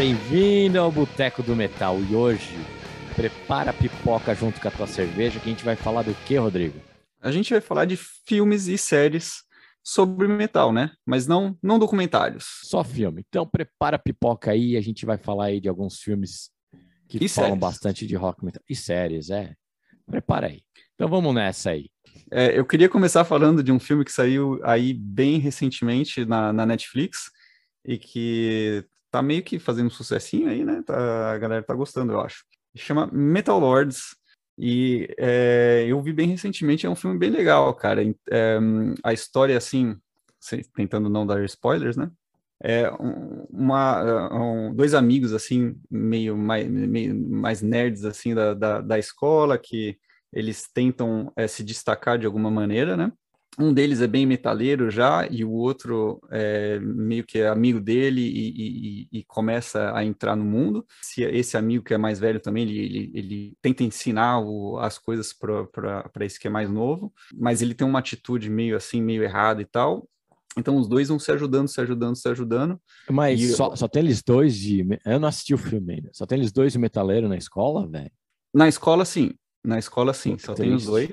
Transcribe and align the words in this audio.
bem-vindo 0.00 0.80
ao 0.80 0.90
Boteco 0.90 1.42
do 1.42 1.54
Metal. 1.54 2.00
E 2.02 2.14
hoje, 2.14 2.56
prepara 3.14 3.70
a 3.70 3.74
pipoca 3.74 4.34
junto 4.34 4.58
com 4.58 4.66
a 4.66 4.70
tua 4.70 4.86
cerveja, 4.86 5.38
que 5.38 5.46
a 5.46 5.52
gente 5.52 5.62
vai 5.62 5.76
falar 5.76 6.00
do 6.00 6.14
que, 6.24 6.36
Rodrigo? 6.36 6.80
A 7.20 7.30
gente 7.30 7.52
vai 7.52 7.60
falar 7.60 7.84
de 7.84 7.98
filmes 7.98 8.66
e 8.66 8.78
séries 8.78 9.42
sobre 9.84 10.26
metal, 10.26 10.72
né? 10.72 10.90
Mas 11.04 11.26
não, 11.26 11.54
não 11.62 11.78
documentários. 11.78 12.46
Só 12.62 12.82
filme. 12.82 13.22
Então 13.28 13.46
prepara 13.46 13.96
a 13.96 13.98
pipoca 13.98 14.52
aí, 14.52 14.74
a 14.74 14.80
gente 14.80 15.04
vai 15.04 15.18
falar 15.18 15.48
aí 15.48 15.60
de 15.60 15.68
alguns 15.68 15.98
filmes 15.98 16.50
que 17.06 17.22
E 17.22 17.28
falam 17.28 17.50
séries. 17.50 17.60
bastante 17.60 18.06
de 18.06 18.16
rock 18.16 18.42
metal. 18.42 18.62
E 18.66 18.74
séries, 18.74 19.28
é. 19.28 19.52
Prepara 20.06 20.46
aí. 20.46 20.62
Então 20.94 21.10
vamos 21.10 21.34
nessa 21.34 21.72
aí. 21.72 21.90
É, 22.30 22.58
eu 22.58 22.64
queria 22.64 22.88
começar 22.88 23.22
falando 23.22 23.62
de 23.62 23.70
um 23.70 23.78
filme 23.78 24.02
que 24.02 24.12
saiu 24.12 24.58
aí 24.64 24.94
bem 24.94 25.38
recentemente 25.38 26.24
na, 26.24 26.54
na 26.54 26.64
Netflix 26.64 27.30
e 27.84 27.98
que 27.98 28.82
tá 29.10 29.22
meio 29.22 29.42
que 29.42 29.58
fazendo 29.58 29.86
um 29.88 29.90
sucessinho 29.90 30.48
aí, 30.50 30.64
né? 30.64 30.82
Tá- 30.84 31.32
a 31.32 31.38
galera 31.38 31.62
tá 31.62 31.74
gostando, 31.74 32.12
eu 32.12 32.20
acho. 32.20 32.44
Chama 32.76 33.08
Metal 33.12 33.58
Lords 33.58 34.16
e 34.58 35.08
é, 35.18 35.84
eu 35.88 36.00
vi 36.02 36.12
bem 36.12 36.28
recentemente, 36.28 36.86
é 36.86 36.90
um 36.90 36.94
filme 36.96 37.18
bem 37.18 37.30
legal, 37.30 37.74
cara. 37.74 38.02
É, 38.30 38.58
a 39.02 39.12
história, 39.12 39.56
assim, 39.56 39.96
tentando 40.74 41.08
não 41.08 41.26
dar 41.26 41.42
spoilers, 41.44 41.96
né? 41.96 42.10
É 42.62 42.90
um- 42.92 43.46
uma, 43.50 44.32
um- 44.34 44.74
dois 44.74 44.92
amigos, 44.94 45.32
assim, 45.32 45.74
meio 45.90 46.36
mais, 46.36 46.68
meio 46.68 47.14
mais 47.30 47.62
nerds, 47.62 48.04
assim, 48.04 48.34
da, 48.34 48.52
da, 48.54 48.80
da 48.80 48.98
escola, 48.98 49.58
que 49.58 49.98
eles 50.32 50.68
tentam 50.72 51.32
eh, 51.36 51.48
se 51.48 51.64
destacar 51.64 52.18
de 52.18 52.26
alguma 52.26 52.50
maneira, 52.50 52.96
né? 52.96 53.12
Um 53.60 53.72
deles 53.74 54.00
é 54.00 54.06
bem 54.06 54.24
metaleiro 54.24 54.90
já, 54.90 55.26
e 55.30 55.44
o 55.44 55.50
outro 55.52 56.20
é 56.30 56.78
meio 56.80 57.24
que 57.24 57.38
é 57.38 57.48
amigo 57.48 57.78
dele 57.78 58.22
e, 58.22 58.48
e- 59.12 59.18
e- 59.18 59.24
começa 59.24 59.94
a 59.94 60.04
entrar 60.04 60.34
no 60.34 60.44
mundo. 60.44 60.86
Se 61.02 61.22
esse 61.22 61.56
amigo 61.56 61.84
que 61.84 61.92
é 61.92 61.98
mais 61.98 62.18
velho 62.18 62.40
também, 62.40 62.62
ele, 62.62 62.78
ele, 62.78 63.10
ele 63.14 63.56
tenta 63.60 63.84
ensinar 63.84 64.40
o- 64.40 64.78
as 64.78 64.96
coisas 64.98 65.32
para 65.34 66.10
esse 66.20 66.40
que 66.40 66.46
é 66.46 66.50
mais 66.50 66.70
novo, 66.70 67.12
mas 67.34 67.60
ele 67.60 67.74
tem 67.74 67.86
uma 67.86 67.98
atitude 67.98 68.48
meio 68.48 68.76
assim, 68.76 69.02
meio 69.02 69.22
errada 69.22 69.60
e 69.60 69.66
tal. 69.66 70.08
Então 70.56 70.76
os 70.76 70.88
dois 70.88 71.08
vão 71.08 71.18
se 71.18 71.30
ajudando, 71.30 71.68
se 71.68 71.80
ajudando, 71.80 72.16
se 72.16 72.28
ajudando. 72.28 72.80
Mas 73.08 73.40
E 73.40 73.48
só, 73.54 73.76
só 73.76 73.86
tem 73.86 74.02
eles 74.02 74.22
dois 74.22 74.56
de. 74.56 74.84
Eu 75.04 75.20
não 75.20 75.28
assisti 75.28 75.54
o 75.54 75.58
filme 75.58 75.94
ainda. 75.94 76.10
Só 76.12 76.26
tem 76.26 76.38
eles 76.38 76.50
dois 76.50 76.72
de 76.72 76.78
metaleiro 76.78 77.28
na 77.28 77.36
escola, 77.36 77.86
velho. 77.86 78.10
Na 78.52 78.66
escola, 78.66 79.04
sim. 79.04 79.32
Na 79.64 79.78
escola, 79.78 80.12
sim. 80.12 80.36
Só 80.38 80.54
tem 80.54 80.74
os 80.74 80.86
dois. 80.86 81.08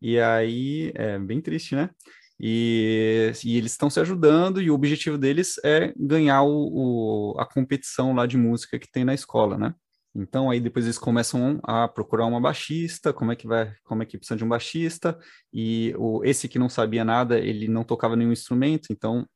E 0.00 0.18
aí, 0.20 0.92
é 0.94 1.18
bem 1.18 1.40
triste, 1.40 1.74
né? 1.74 1.90
E, 2.40 3.32
e 3.44 3.56
eles 3.58 3.72
estão 3.72 3.90
se 3.90 3.98
ajudando 4.00 4.62
e 4.62 4.70
o 4.70 4.74
objetivo 4.74 5.18
deles 5.18 5.56
é 5.64 5.92
ganhar 5.96 6.42
o, 6.42 7.32
o- 7.34 7.40
a 7.40 7.44
competição 7.46 8.14
lá 8.14 8.26
de 8.26 8.36
música 8.36 8.78
que 8.78 8.90
tem 8.90 9.04
na 9.04 9.14
escola, 9.14 9.58
né? 9.58 9.74
Então 10.14 10.50
aí 10.50 10.60
depois 10.60 10.84
eles 10.84 10.98
começam 10.98 11.60
a 11.64 11.86
procurar 11.88 12.26
uma 12.26 12.40
baixista, 12.40 13.12
como 13.12 13.32
é 13.32 13.36
que 13.36 13.46
vai, 13.46 13.72
como 13.84 14.02
é 14.02 14.06
que 14.06 14.16
precisa 14.18 14.36
de 14.36 14.44
um 14.44 14.48
baixista, 14.48 15.18
e 15.52 15.94
o, 15.98 16.24
esse 16.24 16.48
que 16.48 16.58
não 16.58 16.68
sabia 16.68 17.04
nada, 17.04 17.38
ele 17.38 17.68
não 17.68 17.84
tocava 17.84 18.16
nenhum 18.16 18.32
instrumento, 18.32 18.88
então 18.92 19.26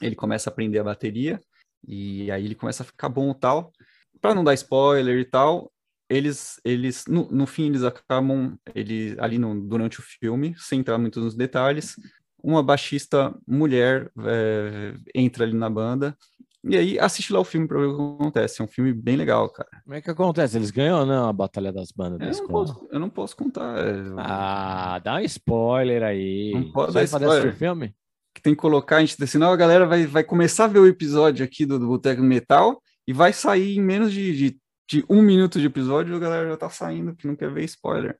ele 0.00 0.16
começa 0.16 0.50
a 0.50 0.52
aprender 0.52 0.78
a 0.78 0.84
bateria, 0.84 1.40
e 1.86 2.30
aí 2.30 2.44
ele 2.44 2.54
começa 2.54 2.82
a 2.82 2.86
ficar 2.86 3.08
bom 3.08 3.32
tal. 3.34 3.72
Para 4.20 4.34
não 4.34 4.44
dar 4.44 4.54
spoiler 4.54 5.18
e 5.18 5.24
tal, 5.24 5.72
eles, 6.10 6.60
eles 6.64 7.04
no, 7.06 7.28
no 7.30 7.46
fim, 7.46 7.66
eles 7.68 7.84
acabam, 7.84 8.58
ele, 8.74 9.16
ali 9.18 9.38
no, 9.38 9.58
durante 9.60 10.00
o 10.00 10.02
filme, 10.02 10.54
sem 10.58 10.80
entrar 10.80 10.98
muito 10.98 11.20
nos 11.20 11.34
detalhes, 11.36 11.94
uma 12.42 12.62
baixista 12.62 13.34
mulher 13.46 14.10
é, 14.26 14.94
entra 15.14 15.44
ali 15.44 15.54
na 15.54 15.70
banda, 15.70 16.16
e 16.62 16.76
aí 16.76 16.98
assiste 16.98 17.32
lá 17.32 17.40
o 17.40 17.44
filme 17.44 17.66
para 17.66 17.78
ver 17.78 17.86
o 17.86 17.96
que 17.96 18.02
acontece. 18.22 18.60
É 18.60 18.64
um 18.64 18.68
filme 18.68 18.92
bem 18.92 19.16
legal, 19.16 19.48
cara. 19.48 19.70
Como 19.82 19.94
é 19.94 20.02
que 20.02 20.10
acontece? 20.10 20.58
Eles 20.58 20.70
ganham 20.70 21.00
ou 21.00 21.06
não 21.06 21.26
a 21.26 21.32
Batalha 21.32 21.72
das 21.72 21.90
Bandas 21.90 22.18
da 22.18 22.26
Eu 22.26 22.32
não 22.32 22.34
escola? 22.42 22.66
posso, 22.66 22.88
eu 22.92 23.00
não 23.00 23.08
posso 23.08 23.34
contar. 23.36 23.78
é, 23.78 23.94
Ah, 24.18 24.98
dá 25.02 25.14
um 25.14 25.20
spoiler 25.20 26.02
aí. 26.02 26.50
Não 26.52 26.70
pode 26.70 26.92
dar 26.92 27.04
spoiler. 27.04 27.54
filme? 27.54 27.94
que 28.34 28.40
tem 28.40 28.54
que 28.54 28.60
colocar, 28.60 28.98
a 28.98 29.00
gente, 29.00 29.26
senão 29.26 29.50
a 29.50 29.56
galera 29.56 29.86
vai, 29.86 30.06
vai 30.06 30.22
começar 30.22 30.64
a 30.64 30.68
ver 30.68 30.78
o 30.78 30.86
episódio 30.86 31.44
aqui 31.44 31.66
do, 31.66 31.78
do 31.78 31.88
Boteco 31.88 32.22
Metal 32.22 32.80
e 33.06 33.12
vai 33.12 33.32
sair 33.32 33.76
em 33.76 33.80
menos 33.82 34.12
de, 34.12 34.36
de, 34.36 34.59
de 34.90 35.04
um 35.08 35.22
minuto 35.22 35.60
de 35.60 35.66
episódio, 35.66 36.16
a 36.16 36.18
galera 36.18 36.48
já 36.48 36.56
tá 36.56 36.68
saindo, 36.68 37.14
que 37.14 37.24
não 37.24 37.36
quer 37.36 37.52
ver 37.52 37.62
spoiler. 37.64 38.18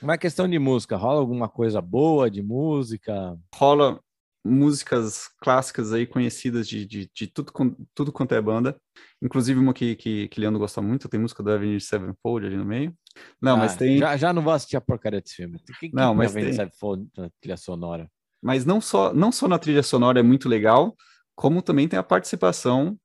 Uma 0.00 0.16
questão 0.16 0.48
de 0.48 0.58
música, 0.58 0.96
rola 0.96 1.20
alguma 1.20 1.46
coisa 1.46 1.78
boa 1.82 2.30
de 2.30 2.42
música? 2.42 3.38
rola 3.54 4.00
músicas 4.42 5.28
clássicas 5.42 5.92
aí 5.92 6.06
conhecidas 6.06 6.66
de, 6.68 6.86
de, 6.86 7.10
de 7.12 7.26
tudo, 7.26 7.52
tudo 7.94 8.12
quanto 8.12 8.34
é 8.34 8.40
banda. 8.40 8.80
Inclusive 9.20 9.58
uma 9.60 9.74
que, 9.74 9.94
que, 9.96 10.28
que 10.28 10.40
Leandro 10.40 10.60
gosta 10.60 10.80
muito, 10.80 11.08
tem 11.08 11.20
música 11.20 11.42
do 11.42 11.50
Avenged 11.50 11.82
Sevenfold 11.84 12.46
ali 12.46 12.56
no 12.56 12.64
meio. 12.64 12.94
Não, 13.42 13.58
mas 13.58 13.74
Ah, 13.74 13.78
tem. 13.78 13.98
Já, 13.98 14.16
já 14.16 14.32
não 14.32 14.42
vou 14.42 14.52
assistir 14.54 14.76
a 14.76 14.80
porcaria 14.80 15.20
desse 15.20 15.34
filme. 15.34 15.58
Que, 15.80 15.90
Não, 15.92 16.14
mas 16.14 16.32
vem 16.32 16.44
tem. 16.44 16.52
Sabe, 16.54 16.70
na 17.16 17.28
trilha 17.40 17.56
sonora. 17.58 18.10
Mas 18.40 18.64
não 18.64 18.80
só, 18.80 19.12
não 19.12 19.30
só 19.32 19.48
na 19.48 19.58
trilha 19.58 19.82
sonora 19.82 20.20
é 20.20 20.22
muito 20.22 20.48
legal, 20.48 20.94
como 21.34 21.60
também 21.60 21.88
tem 21.88 21.98
a 21.98 22.02
participação 22.02 22.96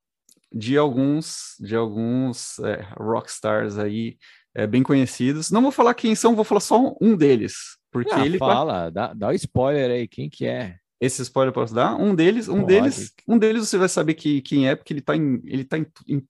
de 0.53 0.77
alguns 0.77 1.55
de 1.59 1.75
alguns 1.75 2.59
é, 2.59 2.85
rockstars 2.97 3.77
aí 3.77 4.17
é, 4.53 4.67
bem 4.67 4.83
conhecidos. 4.83 5.51
Não 5.51 5.61
vou 5.61 5.71
falar 5.71 5.93
quem 5.93 6.15
são, 6.15 6.35
vou 6.35 6.45
falar 6.45 6.61
só 6.61 6.95
um 7.01 7.15
deles. 7.15 7.77
Porque 7.91 8.11
Ah, 8.13 8.25
ele 8.25 8.37
fala, 8.37 8.89
dá, 8.89 9.13
dá 9.13 9.27
o 9.29 9.33
spoiler 9.33 9.91
aí, 9.91 10.07
quem 10.07 10.29
que 10.29 10.45
é? 10.45 10.77
Esse 10.99 11.23
spoiler 11.23 11.49
eu 11.49 11.53
posso 11.53 11.73
dar? 11.73 11.95
Um 11.95 12.13
deles, 12.13 12.47
um 12.47 12.63
deles, 12.63 13.11
um 13.27 13.37
deles 13.37 13.67
você 13.67 13.77
vai 13.77 13.89
saber 13.89 14.13
que, 14.13 14.41
quem 14.41 14.69
é, 14.69 14.75
porque 14.75 14.93
ele 14.93 15.01
tá 15.01 15.15
em, 15.15 15.41
ele 15.45 15.63
tá 15.63 15.77
em, 15.77 15.87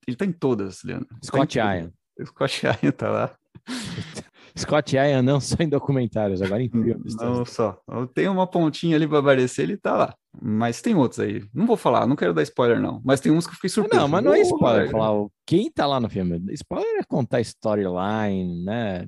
ele 0.07 0.15
tá 0.15 0.25
em 0.25 0.31
todas, 0.31 0.81
Leandro. 0.83 1.07
Tá 1.07 1.17
Scott 1.23 1.59
todas. 1.59 1.81
Ian. 1.81 1.93
Scott 2.25 2.65
Ian 2.65 2.91
tá 2.91 3.09
lá. 3.09 3.35
Scott 4.61 4.95
Ian 4.95 5.22
não 5.22 5.39
só 5.39 5.55
em 5.59 5.67
documentários, 5.69 6.41
agora 6.41 6.61
em 6.63 6.69
filmes. 6.69 7.16
Não 7.16 7.44
só. 7.45 7.79
Tem 8.13 8.27
uma 8.27 8.47
pontinha 8.47 8.95
ali 8.95 9.07
para 9.07 9.19
aparecer, 9.19 9.63
ele 9.63 9.77
tá 9.77 9.95
lá. 9.95 10.16
Mas 10.41 10.81
tem 10.81 10.95
outros 10.95 11.19
aí. 11.19 11.44
Não 11.53 11.66
vou 11.66 11.75
falar, 11.77 12.05
não 12.07 12.16
quero 12.16 12.33
dar 12.33 12.41
spoiler, 12.44 12.79
não. 12.79 13.01
Mas 13.03 13.19
tem 13.19 13.31
uns 13.31 13.45
que 13.45 13.51
eu 13.51 13.55
fiquei 13.55 13.69
surpreso. 13.69 14.01
Não, 14.01 14.07
mas 14.07 14.23
não 14.23 14.33
é 14.33 14.39
spoiler 14.41 14.89
falar 14.89 15.27
quem 15.45 15.69
tá 15.71 15.85
lá 15.85 16.00
no 16.00 16.09
filme. 16.09 16.41
Spoiler 16.53 17.00
é 17.00 17.03
contar 17.03 17.41
storyline, 17.41 18.63
né? 18.63 19.07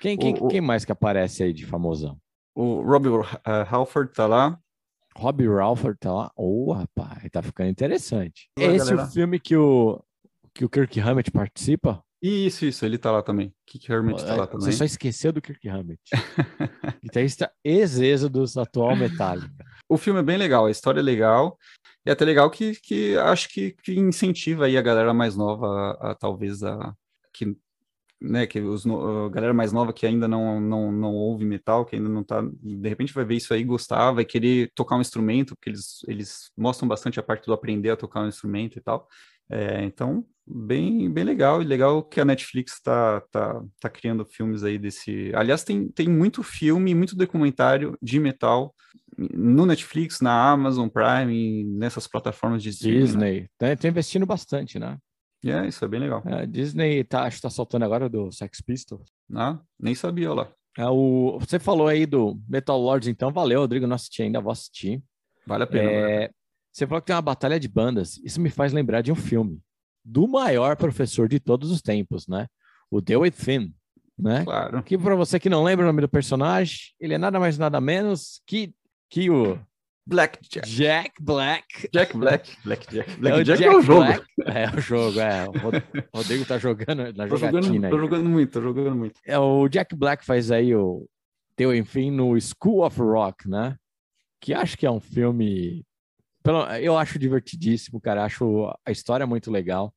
Quem, 0.00 0.16
quem, 0.16 0.34
O- 0.40 0.48
quem 0.48 0.60
mais 0.60 0.84
que 0.84 0.92
aparece 0.92 1.42
aí 1.42 1.52
de 1.52 1.64
famosão? 1.66 2.16
O 2.54 2.82
Robbie 2.82 3.08
uh, 3.08 3.24
Halford 3.70 4.12
tá 4.12 4.26
lá. 4.26 4.58
Robbie 5.16 5.46
Ralford 5.48 5.96
tá 5.98 6.12
lá. 6.12 6.30
Ô, 6.36 6.72
rapaz, 6.72 7.28
tá 7.30 7.42
ficando 7.42 7.68
interessante. 7.70 8.48
Olá, 8.58 8.68
É 8.68 8.74
esse 8.76 8.86
galera. 8.90 9.08
o 9.08 9.12
filme 9.12 9.38
que 9.40 9.56
o, 9.56 10.00
que 10.52 10.64
o 10.64 10.68
Kirk 10.68 10.98
Hammett 11.00 11.30
participa? 11.30 12.02
Isso, 12.26 12.64
isso, 12.64 12.86
ele 12.86 12.96
tá 12.96 13.12
lá 13.12 13.22
também. 13.22 13.54
Kiki 13.66 13.92
Hermit 13.92 14.24
tá 14.24 14.34
lá 14.34 14.44
É, 14.44 14.46
também. 14.46 14.64
Você 14.64 14.72
só 14.72 14.84
esqueceu 14.84 15.30
do 15.30 15.42
Kirk 15.42 15.68
Hammett. 15.68 16.00
Guitarrista 17.02 17.52
ex-êxodos 17.62 18.56
atual 18.56 18.96
Metallica. 18.96 19.52
O 19.86 19.98
filme 19.98 20.20
é 20.20 20.22
bem 20.22 20.38
legal, 20.38 20.64
a 20.64 20.70
história 20.70 21.00
é 21.00 21.02
legal. 21.02 21.58
E 22.06 22.08
é 22.08 22.14
até 22.14 22.24
legal 22.24 22.50
que, 22.50 22.76
que 22.80 23.14
acho 23.18 23.50
que, 23.50 23.72
que 23.72 24.00
incentiva 24.00 24.64
aí 24.64 24.78
a 24.78 24.82
galera 24.82 25.12
mais 25.12 25.36
nova 25.36 25.66
a, 26.00 26.12
a 26.12 26.14
talvez 26.14 26.62
a 26.62 26.94
que 27.30 27.54
né, 28.18 28.46
que 28.46 28.58
os 28.58 28.86
a 28.86 29.28
galera 29.28 29.52
mais 29.52 29.70
nova 29.70 29.92
que 29.92 30.06
ainda 30.06 30.26
não, 30.26 30.58
não, 30.58 30.90
não 30.90 31.12
ouve 31.12 31.44
metal, 31.44 31.84
que 31.84 31.94
ainda 31.94 32.08
não 32.08 32.24
tá, 32.24 32.40
de 32.40 32.88
repente 32.88 33.12
vai 33.12 33.24
ver 33.24 33.34
isso 33.34 33.52
aí, 33.52 33.62
gostar, 33.62 34.12
vai 34.12 34.24
querer 34.24 34.70
tocar 34.74 34.96
um 34.96 35.02
instrumento, 35.02 35.54
porque 35.54 35.68
eles, 35.68 36.02
eles 36.08 36.50
mostram 36.56 36.88
bastante 36.88 37.20
a 37.20 37.22
parte 37.22 37.44
do 37.44 37.52
aprender 37.52 37.90
a 37.90 37.96
tocar 37.96 38.22
um 38.22 38.28
instrumento 38.28 38.78
e 38.78 38.80
tal. 38.80 39.06
É, 39.50 39.82
então, 39.84 40.24
bem, 40.46 41.10
bem 41.10 41.24
legal, 41.24 41.62
e 41.62 41.64
legal 41.64 42.02
que 42.02 42.20
a 42.20 42.24
Netflix 42.24 42.80
tá, 42.80 43.20
tá, 43.30 43.62
tá 43.80 43.88
criando 43.88 44.24
filmes 44.24 44.62
aí 44.62 44.78
desse. 44.78 45.32
Aliás, 45.34 45.64
tem, 45.64 45.88
tem 45.88 46.08
muito 46.08 46.42
filme, 46.42 46.94
muito 46.94 47.16
documentário 47.16 47.96
de 48.02 48.18
metal 48.18 48.74
no 49.16 49.64
Netflix, 49.64 50.20
na 50.20 50.50
Amazon 50.50 50.88
Prime, 50.88 51.64
nessas 51.64 52.06
plataformas 52.06 52.62
de 52.62 52.70
né? 52.70 52.74
Disney. 52.74 53.48
Tá, 53.58 53.76
tá 53.76 53.88
investindo 53.88 54.26
bastante, 54.26 54.78
né? 54.78 54.98
É, 55.44 55.66
isso 55.68 55.84
é 55.84 55.88
bem 55.88 56.00
legal. 56.00 56.22
A 56.24 56.44
Disney 56.46 57.04
tá, 57.04 57.24
acho 57.24 57.36
que 57.36 57.42
tá 57.42 57.50
soltando 57.50 57.84
agora 57.84 58.08
do 58.08 58.32
Sex 58.32 58.60
Pistols. 58.62 59.08
Ah, 59.34 59.60
nem 59.78 59.94
sabia 59.94 60.32
lá. 60.32 60.50
É 60.76 60.86
o, 60.88 61.38
você 61.38 61.58
falou 61.58 61.86
aí 61.86 62.06
do 62.06 62.40
Metal 62.48 62.78
Lords, 62.78 63.08
então 63.08 63.30
valeu, 63.30 63.60
Rodrigo. 63.60 63.86
Não 63.86 63.94
assisti 63.94 64.22
ainda, 64.22 64.40
vou 64.40 64.50
assistir. 64.50 65.02
Vale 65.46 65.64
a 65.64 65.66
pena. 65.66 65.90
vale 65.90 65.96
a 65.96 66.00
pena. 66.00 66.22
É, 66.24 66.30
você 66.74 66.86
falou 66.86 67.00
que 67.00 67.06
tem 67.06 67.14
uma 67.16 67.22
batalha 67.22 67.60
de 67.60 67.68
bandas. 67.68 68.18
Isso 68.24 68.40
me 68.40 68.50
faz 68.50 68.72
lembrar 68.72 69.00
de 69.00 69.12
um 69.12 69.14
filme 69.16 69.60
do 70.04 70.26
maior 70.26 70.76
professor 70.76 71.28
de 71.28 71.38
todos 71.38 71.70
os 71.70 71.80
tempos, 71.80 72.26
né? 72.26 72.46
O 72.90 73.00
The 73.00 73.16
Within, 73.16 73.72
né? 74.18 74.44
Claro. 74.44 74.82
Que 74.82 74.98
para 74.98 75.14
você 75.14 75.38
que 75.38 75.48
não 75.48 75.62
lembra 75.64 75.84
o 75.84 75.88
nome 75.88 76.00
do 76.00 76.08
personagem, 76.08 76.78
ele 77.00 77.14
é 77.14 77.18
nada 77.18 77.38
mais 77.38 77.56
nada 77.56 77.80
menos 77.80 78.42
que, 78.46 78.74
que 79.08 79.30
o 79.30 79.58
Black 80.06 80.38
Jack. 80.50 80.68
Jack 80.68 81.22
Black. 81.22 81.88
Jack 81.92 82.16
Black. 82.16 82.56
Black 82.64 82.86
Jack. 82.94 83.10
É 83.12 83.16
Black 83.16 83.40
o 83.40 83.44
Jack 83.44 83.58
Jack 83.62 83.74
é 83.74 83.78
o 83.78 83.80
jogo. 83.80 84.00
Black. 84.04 84.24
É 84.44 84.76
o 84.76 84.80
jogo, 84.80 85.20
é. 85.20 85.48
O 85.48 85.52
Rod- 85.58 85.82
Rodrigo 86.14 86.44
tá 86.44 86.58
jogando 86.58 87.12
na 87.14 87.26
Tô 87.28 87.36
jogatina 87.36 87.62
jogando, 87.62 87.84
aí. 87.84 87.90
tô 87.90 87.98
jogando 87.98 88.28
muito, 88.28 88.52
tô 88.52 88.60
jogando 88.60 88.96
muito. 88.96 89.20
É, 89.24 89.38
o 89.38 89.66
Jack 89.68 89.94
Black 89.96 90.24
faz 90.24 90.50
aí 90.50 90.74
o 90.74 91.08
teu 91.56 91.74
enfim 91.74 92.10
no 92.10 92.38
School 92.38 92.84
of 92.84 93.00
Rock, 93.00 93.48
né? 93.48 93.76
Que 94.40 94.52
acho 94.52 94.76
que 94.76 94.84
é 94.84 94.90
um 94.90 95.00
filme. 95.00 95.82
Pelo- 96.44 96.64
Eu 96.76 96.96
acho 96.96 97.18
divertidíssimo, 97.18 98.00
cara. 98.00 98.22
Acho 98.24 98.72
a 98.86 98.92
história 98.92 99.26
muito 99.26 99.50
legal. 99.50 99.92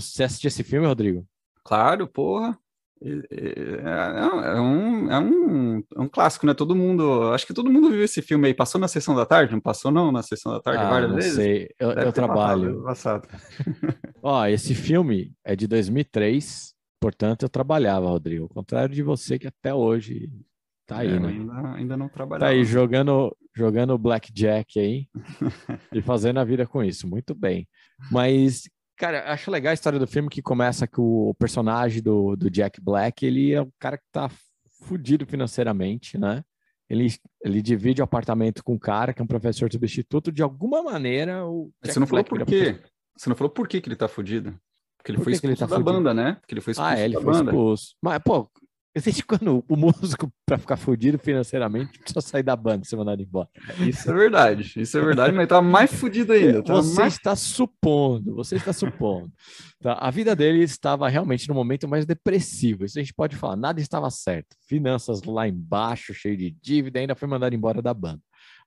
Se 0.00 0.22
assistiu 0.22 0.48
esse 0.48 0.62
filme, 0.62 0.86
Rodrigo. 0.86 1.26
Claro, 1.64 2.06
porra. 2.06 2.58
É, 3.04 4.54
é, 4.54 4.60
um, 4.60 5.10
é, 5.10 5.18
um, 5.18 5.78
é 5.96 6.00
um 6.00 6.08
clássico, 6.08 6.46
né? 6.46 6.54
Todo 6.54 6.76
mundo, 6.76 7.32
acho 7.32 7.44
que 7.46 7.52
todo 7.54 7.70
mundo 7.72 7.90
viu 7.90 8.04
esse 8.04 8.22
filme 8.22 8.46
aí. 8.46 8.54
Passou 8.54 8.80
na 8.80 8.86
sessão 8.86 9.14
da 9.16 9.26
tarde? 9.26 9.52
Não 9.52 9.60
passou 9.60 9.90
não 9.90 10.12
na 10.12 10.22
sessão 10.22 10.52
da 10.52 10.60
tarde 10.60 10.84
Ah, 10.84 10.88
várias 10.88 11.10
não 11.10 11.16
vezes? 11.16 11.34
sei. 11.34 11.68
Eu, 11.80 11.90
eu 11.92 12.12
trabalho. 12.12 12.82
Passado. 12.84 13.26
Ó, 14.22 14.46
esse 14.46 14.74
filme 14.74 15.32
é 15.44 15.56
de 15.56 15.66
2003, 15.66 16.74
portanto 17.00 17.42
eu 17.42 17.48
trabalhava, 17.48 18.06
Rodrigo. 18.08 18.44
Ao 18.44 18.48
contrário 18.48 18.94
de 18.94 19.02
você 19.02 19.36
que 19.38 19.48
até 19.48 19.74
hoje 19.74 20.30
tá 20.86 20.98
aí, 20.98 21.08
É, 21.08 21.18
né? 21.18 21.28
ainda, 21.28 21.72
ainda 21.74 21.96
não 21.96 22.06
Tá 22.08 22.14
trabalhava. 22.14 22.52
aí 22.52 22.64
jogando, 22.64 23.36
jogando 23.54 23.96
blackjack 23.98 24.78
aí 24.78 25.06
e 25.92 26.00
fazendo 26.02 26.40
a 26.40 26.44
vida 26.44 26.66
com 26.66 26.82
isso. 26.82 27.06
Muito 27.08 27.34
bem. 27.34 27.66
Mas, 28.10 28.62
cara, 28.96 29.32
acho 29.32 29.50
legal 29.50 29.70
a 29.70 29.74
história 29.74 29.98
do 29.98 30.06
filme 30.06 30.28
que 30.28 30.42
começa 30.42 30.86
com 30.86 31.28
o 31.30 31.34
personagem 31.34 32.02
do, 32.02 32.34
do 32.36 32.50
Jack 32.50 32.80
Black, 32.80 33.24
ele 33.24 33.52
é 33.52 33.62
um 33.62 33.70
cara 33.78 33.98
que 33.98 34.04
tá 34.12 34.30
fudido 34.84 35.26
financeiramente, 35.26 36.18
né? 36.18 36.42
Ele, 36.90 37.06
ele 37.42 37.62
divide 37.62 38.02
o 38.02 38.04
apartamento 38.04 38.62
com 38.62 38.74
um 38.74 38.78
cara 38.78 39.14
que 39.14 39.22
é 39.22 39.24
um 39.24 39.28
professor 39.28 39.70
substituto. 39.72 40.30
De 40.30 40.42
alguma 40.42 40.82
maneira, 40.82 41.46
o 41.46 41.70
Jack 41.82 41.94
Você 41.94 42.00
não 42.00 42.06
falou 42.06 42.22
Black 42.24 42.28
por 42.28 42.38
vira 42.38 42.46
quê? 42.46 42.72
professor- 42.72 42.92
Você 43.16 43.28
não 43.30 43.36
falou 43.36 43.50
por 43.50 43.68
que 43.68 43.80
que 43.80 43.88
ele 43.88 43.96
tá 43.96 44.08
fudido? 44.08 44.58
Porque 44.98 45.10
ele 45.12 45.18
Por 45.18 45.24
foi 45.24 45.32
que 45.32 45.40
que 45.40 45.46
ele 45.46 45.52
expulso 45.54 45.70
tá 45.70 45.78
da 45.78 45.82
fudido? 45.84 45.98
banda, 46.04 46.14
né? 46.14 46.34
Porque 46.40 46.54
ele 46.54 46.60
foi 46.60 46.72
expulso 46.72 46.92
Ah, 46.92 46.98
é, 46.98 47.04
ele 47.04 47.14
da 47.14 47.20
foi 47.20 47.32
banda. 47.32 47.50
expulso. 47.50 47.94
Mas, 48.02 48.18
pô, 48.22 48.50
desde 48.94 49.24
quando 49.24 49.64
o 49.68 49.76
músico, 49.76 50.30
pra 50.44 50.58
ficar 50.58 50.76
fudido 50.76 51.18
financeiramente, 51.18 51.98
precisa 51.98 52.20
sair 52.20 52.42
da 52.42 52.54
banda 52.54 52.84
e 52.84 52.88
ser 52.88 52.96
mandado 52.96 53.22
embora? 53.22 53.48
Isso 53.80 54.10
é 54.10 54.14
verdade, 54.14 54.72
isso 54.76 54.98
é 54.98 55.00
verdade, 55.00 55.34
mas 55.34 55.48
tá 55.48 55.62
mais 55.62 55.92
fudido 55.92 56.32
ainda. 56.32 56.62
Tá 56.62 56.74
Você 56.74 57.00
mais... 57.00 57.14
está 57.14 57.34
supondo, 57.34 58.34
você 58.34 58.56
está 58.56 58.72
supondo. 58.72 59.32
Tá? 59.80 59.94
A 59.94 60.10
vida 60.10 60.36
dele 60.36 60.62
estava 60.62 61.08
realmente 61.08 61.48
no 61.48 61.54
momento 61.54 61.88
mais 61.88 62.06
depressivo. 62.06 62.84
Isso 62.84 62.98
a 62.98 63.02
gente 63.02 63.14
pode 63.14 63.36
falar. 63.36 63.56
Nada 63.56 63.80
estava 63.80 64.08
certo. 64.10 64.56
Finanças 64.68 65.22
lá 65.22 65.48
embaixo, 65.48 66.14
cheio 66.14 66.36
de 66.36 66.56
dívida, 66.62 67.00
ainda 67.00 67.14
foi 67.14 67.26
mandado 67.26 67.54
embora 67.54 67.82
da 67.82 67.92
banda. 67.92 68.20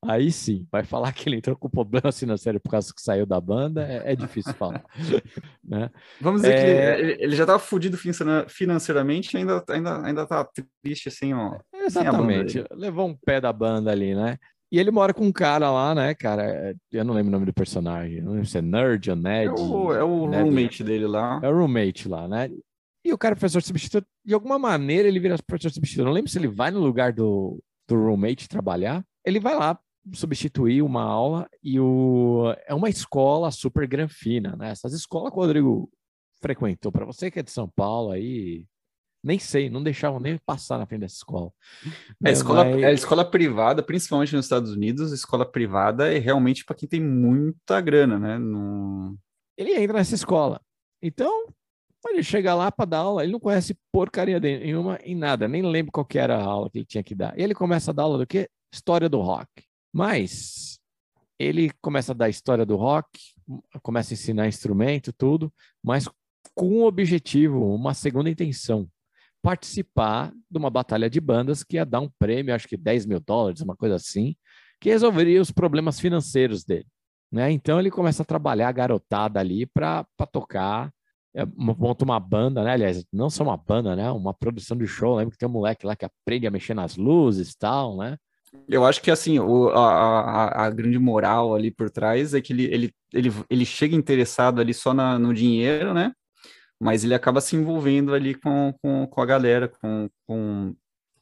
Aí 0.03 0.31
sim, 0.31 0.67
vai 0.71 0.83
falar 0.83 1.11
que 1.13 1.27
ele 1.27 1.37
entrou 1.37 1.55
com 1.55 1.69
problema 1.69 2.11
financeiro 2.11 2.59
por 2.59 2.69
causa 2.69 2.93
que 2.93 3.01
saiu 3.01 3.25
da 3.25 3.39
banda, 3.41 3.87
é, 3.87 4.13
é 4.13 4.15
difícil 4.15 4.53
falar. 4.53 4.83
né? 5.63 5.89
Vamos 6.21 6.41
dizer 6.41 6.53
É. 6.53 6.95
que 6.95 7.01
ele, 7.01 7.23
ele 7.23 7.35
já 7.35 7.45
tava 7.45 7.59
fudido 7.59 7.97
financeira- 7.97 8.45
financeiramente 8.47 9.35
e 9.35 9.37
ainda, 9.37 9.63
ainda, 9.69 10.05
ainda 10.05 10.25
tá 10.25 10.47
triste, 10.83 11.09
assim, 11.09 11.33
ó. 11.33 11.57
Exatamente. 11.73 12.63
Levou 12.71 13.07
um 13.07 13.15
pé 13.15 13.39
da 13.41 13.51
banda 13.53 13.91
ali, 13.91 14.13
né? 14.15 14.37
E 14.71 14.79
ele 14.79 14.91
mora 14.91 15.13
com 15.13 15.23
um 15.25 15.31
cara 15.31 15.71
lá, 15.71 15.95
né, 15.95 16.13
cara? 16.13 16.75
Eu 16.91 17.05
não 17.05 17.13
lembro 17.13 17.29
o 17.29 17.31
nome 17.31 17.45
do 17.45 17.53
personagem. 17.53 18.21
Não 18.21 18.33
lembro 18.33 18.47
se 18.47 18.57
é 18.57 18.61
Nerd 18.61 19.09
ou 19.09 19.15
Ned. 19.15 19.47
É 19.47 19.51
o, 19.51 19.93
é 19.93 20.03
o 20.03 20.27
Ned. 20.27 20.43
roommate 20.43 20.83
dele 20.83 21.07
lá. 21.07 21.39
É 21.41 21.47
o 21.49 21.55
roommate 21.57 22.09
lá, 22.09 22.27
né? 22.27 22.49
E 23.05 23.13
o 23.13 23.17
cara 23.17 23.33
é 23.33 23.35
professor 23.35 23.61
substituto, 23.61 24.07
de 24.25 24.33
alguma 24.33 24.57
maneira 24.57 25.07
ele 25.07 25.19
vira 25.19 25.35
professor 25.45 25.71
substituto. 25.71 26.01
Eu 26.01 26.05
não 26.05 26.11
lembro 26.11 26.29
se 26.31 26.37
ele 26.39 26.47
vai 26.47 26.71
no 26.71 26.79
lugar 26.79 27.13
do, 27.13 27.61
do 27.87 27.95
roommate 27.95 28.49
trabalhar. 28.49 29.05
Ele 29.23 29.39
vai 29.39 29.55
lá 29.55 29.79
substituir 30.13 30.81
uma 30.81 31.03
aula 31.03 31.49
e 31.63 31.79
o, 31.79 32.53
é 32.67 32.73
uma 32.73 32.89
escola 32.89 33.51
super 33.51 33.87
granfina, 33.87 34.55
né? 34.55 34.69
Essas 34.69 34.93
escolas 34.93 35.31
que 35.31 35.37
o 35.37 35.41
Rodrigo 35.41 35.89
frequentou. 36.41 36.91
Para 36.91 37.05
você 37.05 37.31
que 37.31 37.39
é 37.39 37.43
de 37.43 37.51
São 37.51 37.67
Paulo 37.67 38.11
aí, 38.11 38.65
nem 39.23 39.39
sei, 39.39 39.69
não 39.69 39.81
deixavam 39.81 40.19
nem 40.19 40.37
passar 40.45 40.77
na 40.77 40.85
frente 40.85 41.01
dessa 41.01 41.15
escola. 41.15 41.51
É, 41.83 41.89
Né? 42.21 42.31
escola, 42.31 42.65
Mas- 42.65 42.83
é 42.83 42.93
escola 42.93 43.25
privada, 43.25 43.81
principalmente 43.81 44.35
nos 44.35 44.45
Estados 44.45 44.71
Unidos, 44.71 45.11
escola 45.11 45.45
privada 45.45 46.13
é 46.13 46.19
realmente 46.19 46.63
para 46.63 46.75
quem 46.75 46.87
tem 46.87 47.01
muita 47.01 47.81
grana, 47.81 48.19
né? 48.19 48.37
Não... 48.37 49.17
ele 49.57 49.73
entra 49.75 49.97
nessa 49.97 50.13
escola. 50.13 50.61
Então, 51.01 51.47
ele 52.07 52.21
chega 52.21 52.53
lá 52.53 52.71
para 52.71 52.85
dar 52.85 52.99
aula, 52.99 53.23
ele 53.23 53.31
não 53.31 53.39
conhece 53.39 53.75
porcaria 53.91 54.39
nenhuma 54.39 54.99
em 55.03 55.15
nada, 55.15 55.47
nem 55.47 55.63
lembra 55.63 55.91
qual 55.91 56.05
que 56.05 56.19
era 56.19 56.37
a 56.37 56.43
aula 56.43 56.69
que 56.69 56.77
ele 56.77 56.85
tinha 56.85 57.03
que 57.03 57.15
dar. 57.15 57.37
E 57.37 57.41
ele 57.41 57.55
começa 57.55 57.89
a 57.89 57.93
dar 57.93 58.03
aula 58.03 58.19
do 58.19 58.27
quê? 58.27 58.47
História 58.71 59.09
do 59.09 59.19
rock. 59.21 59.47
Mas 59.95 60.79
ele 61.39 61.71
começa 61.81 62.11
a 62.11 62.15
dar 62.15 62.29
história 62.29 62.65
do 62.65 62.75
rock, 62.75 63.07
começa 63.81 64.13
a 64.13 64.15
ensinar 64.15 64.47
instrumento, 64.47 65.13
tudo, 65.13 65.53
mas 65.83 66.09
com 66.53 66.81
um 66.81 66.83
objetivo, 66.83 67.73
uma 67.73 67.93
segunda 67.93 68.29
intenção. 68.29 68.89
Participar 69.41 70.33
de 70.49 70.57
uma 70.57 70.69
batalha 70.69 71.09
de 71.09 71.21
bandas 71.21 71.63
que 71.63 71.77
ia 71.77 71.85
dar 71.85 72.01
um 72.01 72.09
prêmio, 72.19 72.53
acho 72.53 72.67
que 72.67 72.75
10 72.75 73.05
mil 73.05 73.19
dólares, 73.19 73.61
uma 73.61 73.75
coisa 73.75 73.95
assim, 73.95 74.35
que 74.81 74.89
resolveria 74.89 75.41
os 75.41 75.51
problemas 75.51 75.99
financeiros 75.99 76.65
dele 76.65 76.87
né? 77.35 77.51
Então 77.51 77.79
ele 77.79 77.91
começa 77.91 78.23
a 78.23 78.25
trabalhar 78.25 78.69
a 78.69 78.71
garotada 78.71 79.39
ali 79.41 79.65
para 79.65 80.05
tocar, 80.31 80.89
é, 81.35 81.45
monta 81.45 82.05
uma 82.05 82.19
banda, 82.19 82.63
né? 82.63 82.71
Aliás, 82.71 83.05
não 83.11 83.29
só 83.29 83.43
uma 83.43 83.57
banda, 83.57 83.93
né? 83.93 84.09
Uma 84.11 84.33
produção 84.33 84.77
de 84.77 84.87
show. 84.87 85.15
Lembra 85.15 85.31
que 85.31 85.37
tem 85.37 85.49
um 85.49 85.51
moleque 85.51 85.85
lá 85.85 85.95
que 85.97 86.05
aprende 86.05 86.47
a 86.47 86.51
mexer 86.51 86.73
nas 86.73 86.95
luzes 86.95 87.51
e 87.51 87.57
tal, 87.57 87.97
né? 87.97 88.17
Eu 88.67 88.85
acho 88.85 89.01
que 89.01 89.11
assim, 89.11 89.39
o, 89.39 89.69
a, 89.69 90.21
a, 90.21 90.65
a 90.65 90.69
grande 90.69 90.97
moral 90.97 91.53
ali 91.53 91.71
por 91.71 91.89
trás 91.89 92.33
é 92.33 92.41
que 92.41 92.51
ele, 92.51 92.63
ele, 92.65 92.93
ele, 93.13 93.31
ele 93.49 93.65
chega 93.65 93.95
interessado 93.95 94.59
ali 94.59 94.73
só 94.73 94.93
na, 94.93 95.19
no 95.19 95.33
dinheiro, 95.33 95.93
né? 95.93 96.11
Mas 96.79 97.03
ele 97.03 97.13
acaba 97.13 97.39
se 97.41 97.55
envolvendo 97.55 98.13
ali 98.13 98.35
com, 98.35 98.73
com, 98.81 99.07
com 99.07 99.21
a 99.21 99.25
galera, 99.25 99.67
com, 99.67 100.09
com 100.27 100.75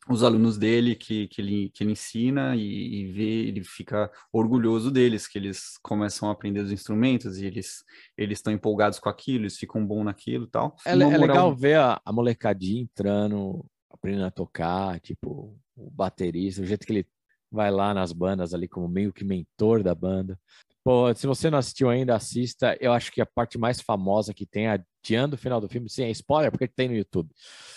os 0.10 0.24
alunos 0.24 0.58
dele 0.58 0.96
que, 0.96 1.28
que, 1.28 1.42
ele, 1.42 1.70
que 1.74 1.84
ele 1.84 1.92
ensina 1.92 2.56
e, 2.56 3.02
e 3.02 3.12
vê, 3.12 3.48
ele 3.48 3.64
fica 3.64 4.12
orgulhoso 4.32 4.92
deles, 4.92 5.28
que 5.28 5.38
eles 5.38 5.78
começam 5.82 6.28
a 6.30 6.32
aprender 6.32 6.60
os 6.62 6.72
instrumentos 6.72 7.38
e 7.38 7.46
eles 7.46 7.84
eles 8.18 8.40
estão 8.40 8.52
empolgados 8.52 9.00
com 9.00 9.10
aquilo, 9.10 9.44
eles 9.44 9.58
ficam 9.58 9.86
bom 9.86 10.04
naquilo 10.04 10.48
tal. 10.48 10.76
É, 10.86 10.92
é 10.92 10.96
moral- 10.96 11.20
legal 11.20 11.56
ver 11.56 11.78
a, 11.78 12.02
a 12.04 12.12
molecadinha 12.12 12.82
entrando, 12.82 13.66
aprendendo 13.90 14.26
a 14.26 14.32
tocar, 14.32 15.00
tipo, 15.00 15.58
o 15.76 15.90
baterista, 15.92 16.62
o 16.62 16.66
jeito 16.66 16.86
que 16.86 16.94
ele 16.94 17.08
vai 17.54 17.72
lá 17.72 17.94
nas 17.94 18.12
bandas 18.12 18.54
ali 18.54 18.68
como 18.68 18.88
meio 18.88 19.14
que 19.14 19.24
mentor 19.24 19.84
da 19.84 19.94
banda. 19.94 20.38
Pô, 20.84 21.14
se 21.16 21.26
você 21.26 21.50
não 21.50 21.58
assistiu 21.58 21.90
ainda, 21.90 22.16
assista. 22.16 22.78
Eu 22.82 22.92
acho 22.92 23.12
que 23.12 23.22
a 23.22 23.26
parte 23.26 23.58
mais 23.58 23.80
famosa 23.80 24.34
que 24.34 24.46
tem, 24.46 24.68
adiando 24.68 25.36
o 25.36 25.38
final 25.38 25.62
do 25.62 25.70
filme, 25.70 25.90
sim, 25.90 26.04
é 26.04 26.10
spoiler, 26.12 26.52
porque 26.52 26.68
tem 26.68 26.90
no 26.90 26.96
YouTube. 26.96 27.30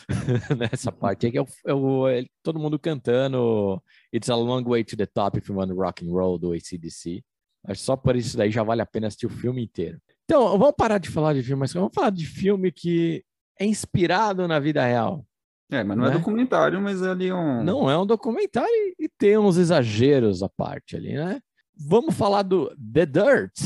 Nessa 0.58 0.90
parte 0.90 1.26
aí, 1.26 1.32
que 1.32 1.38
é, 1.38 1.72
o, 1.72 2.08
é 2.08 2.20
é 2.20 2.26
todo 2.42 2.58
mundo 2.58 2.78
cantando 2.78 3.80
It's 4.12 4.28
a 4.28 4.34
Long 4.34 4.64
Way 4.64 4.82
to 4.84 4.96
the 4.96 5.06
Top 5.06 5.38
if 5.38 5.48
you 5.48 5.54
rock 5.74 6.04
and 6.04 6.10
roll 6.10 6.36
do 6.36 6.52
ACDC. 6.52 7.22
Acho 7.64 7.82
só 7.82 7.96
por 7.96 8.16
isso 8.16 8.36
daí 8.36 8.50
já 8.50 8.62
vale 8.62 8.82
a 8.82 8.86
pena 8.86 9.06
assistir 9.06 9.26
o 9.26 9.30
filme 9.30 9.62
inteiro. 9.62 10.00
Então, 10.24 10.58
vamos 10.58 10.74
parar 10.76 10.98
de 10.98 11.08
falar 11.08 11.34
de 11.34 11.42
filme, 11.42 11.60
mas 11.60 11.72
vamos 11.72 11.92
falar 11.94 12.10
de 12.10 12.26
filme 12.26 12.72
que 12.72 13.24
é 13.58 13.64
inspirado 13.64 14.48
na 14.48 14.58
vida 14.58 14.84
real. 14.84 15.24
É, 15.70 15.82
mas 15.82 15.96
não 15.96 16.06
é 16.06 16.10
né? 16.10 16.14
documentário, 16.18 16.80
mas 16.80 17.02
é 17.02 17.10
ali 17.10 17.32
um. 17.32 17.62
Não 17.64 17.90
é 17.90 17.98
um 17.98 18.06
documentário 18.06 18.70
e- 18.98 19.08
tem 19.18 19.36
uns 19.36 19.56
exageros 19.56 20.42
à 20.42 20.48
parte 20.48 20.94
ali, 20.96 21.14
né? 21.14 21.40
Vamos 21.76 22.14
falar 22.14 22.42
do 22.42 22.74
The 22.76 23.04
Dirt, 23.06 23.58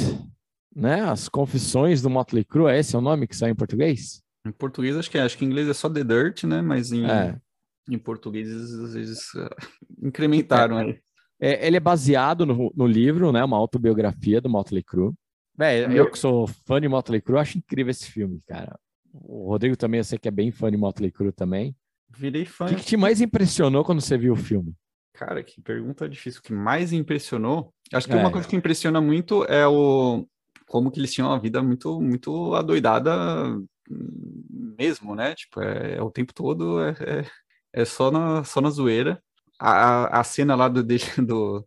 né? 0.74 1.02
As 1.02 1.28
Confissões 1.28 2.00
do 2.02 2.08
Motley 2.10 2.44
Crue, 2.44 2.72
esse 2.72 2.96
é 2.96 2.98
o 2.98 3.02
nome 3.02 3.26
que 3.26 3.36
sai 3.36 3.50
em 3.50 3.54
português? 3.54 4.22
Em 4.46 4.52
português, 4.52 4.96
acho 4.96 5.10
que 5.10 5.18
é. 5.18 5.22
Acho 5.22 5.36
que 5.36 5.44
em 5.44 5.48
inglês 5.48 5.68
é 5.68 5.74
só 5.74 5.88
The 5.90 6.02
Dirt, 6.02 6.44
né? 6.44 6.62
Mas 6.62 6.90
em, 6.90 7.04
É. 7.08 7.36
em 7.88 7.98
português, 7.98 8.50
às 8.50 8.94
vezes, 8.94 9.20
ah, 9.36 9.50
incrementaram 10.02 10.78
aí. 10.78 10.98
É, 11.38 11.66
ele 11.66 11.76
é 11.76 11.80
baseado 11.80 12.44
no, 12.46 12.72
no 12.74 12.86
livro, 12.86 13.30
né? 13.32 13.44
Uma 13.44 13.56
autobiografia 13.58 14.40
do 14.40 14.48
Motley 14.48 14.82
Crue. 14.82 15.12
Véi, 15.56 15.86
Meu- 15.86 15.96
eu 16.04 16.10
que 16.10 16.18
sou 16.18 16.46
fã 16.46 16.80
de 16.80 16.88
Motley 16.88 17.20
Crue, 17.20 17.38
acho 17.38 17.58
incrível 17.58 17.90
esse 17.90 18.06
filme, 18.10 18.40
cara. 18.46 18.78
O 19.12 19.48
Rodrigo 19.48 19.76
também, 19.76 19.98
eu 19.98 20.04
sei 20.04 20.18
que 20.18 20.28
é 20.28 20.30
bem 20.30 20.50
fã 20.50 20.70
de 20.70 20.76
Motley 20.76 21.10
Crue 21.10 21.32
também. 21.32 21.74
Virei 22.16 22.44
fã. 22.44 22.66
O 22.66 22.68
que, 22.68 22.74
que 22.76 22.84
te 22.84 22.96
mais 22.96 23.20
impressionou 23.20 23.84
quando 23.84 24.00
você 24.00 24.18
viu 24.18 24.32
o 24.32 24.36
filme? 24.36 24.74
Cara, 25.14 25.42
que 25.42 25.60
pergunta 25.60 26.08
difícil. 26.08 26.40
O 26.40 26.42
que 26.42 26.52
mais 26.52 26.92
impressionou? 26.92 27.72
Acho 27.92 28.06
que 28.06 28.12
É. 28.12 28.16
uma 28.16 28.30
coisa 28.32 28.46
que 28.48 28.56
impressiona 28.56 29.00
muito 29.00 29.44
é 29.44 29.66
o 29.66 30.26
como 30.66 30.90
que 30.90 31.00
eles 31.00 31.12
tinham 31.12 31.28
uma 31.28 31.38
vida 31.40 31.60
muito, 31.62 32.00
muito 32.00 32.54
adoidada 32.54 33.12
mesmo, 34.78 35.14
né? 35.14 35.34
Tipo, 35.34 35.60
é, 35.60 35.96
é 35.96 36.02
o 36.02 36.10
tempo 36.10 36.32
todo 36.32 36.80
é, 36.82 36.90
é, 37.00 37.26
é 37.82 37.84
só 37.84 38.10
na, 38.10 38.44
só 38.44 38.60
na 38.60 38.70
zoeira. 38.70 39.20
A, 39.58 40.20
a- 40.20 40.24
cena 40.24 40.54
lá 40.54 40.68
do, 40.68 40.82
do, 41.26 41.66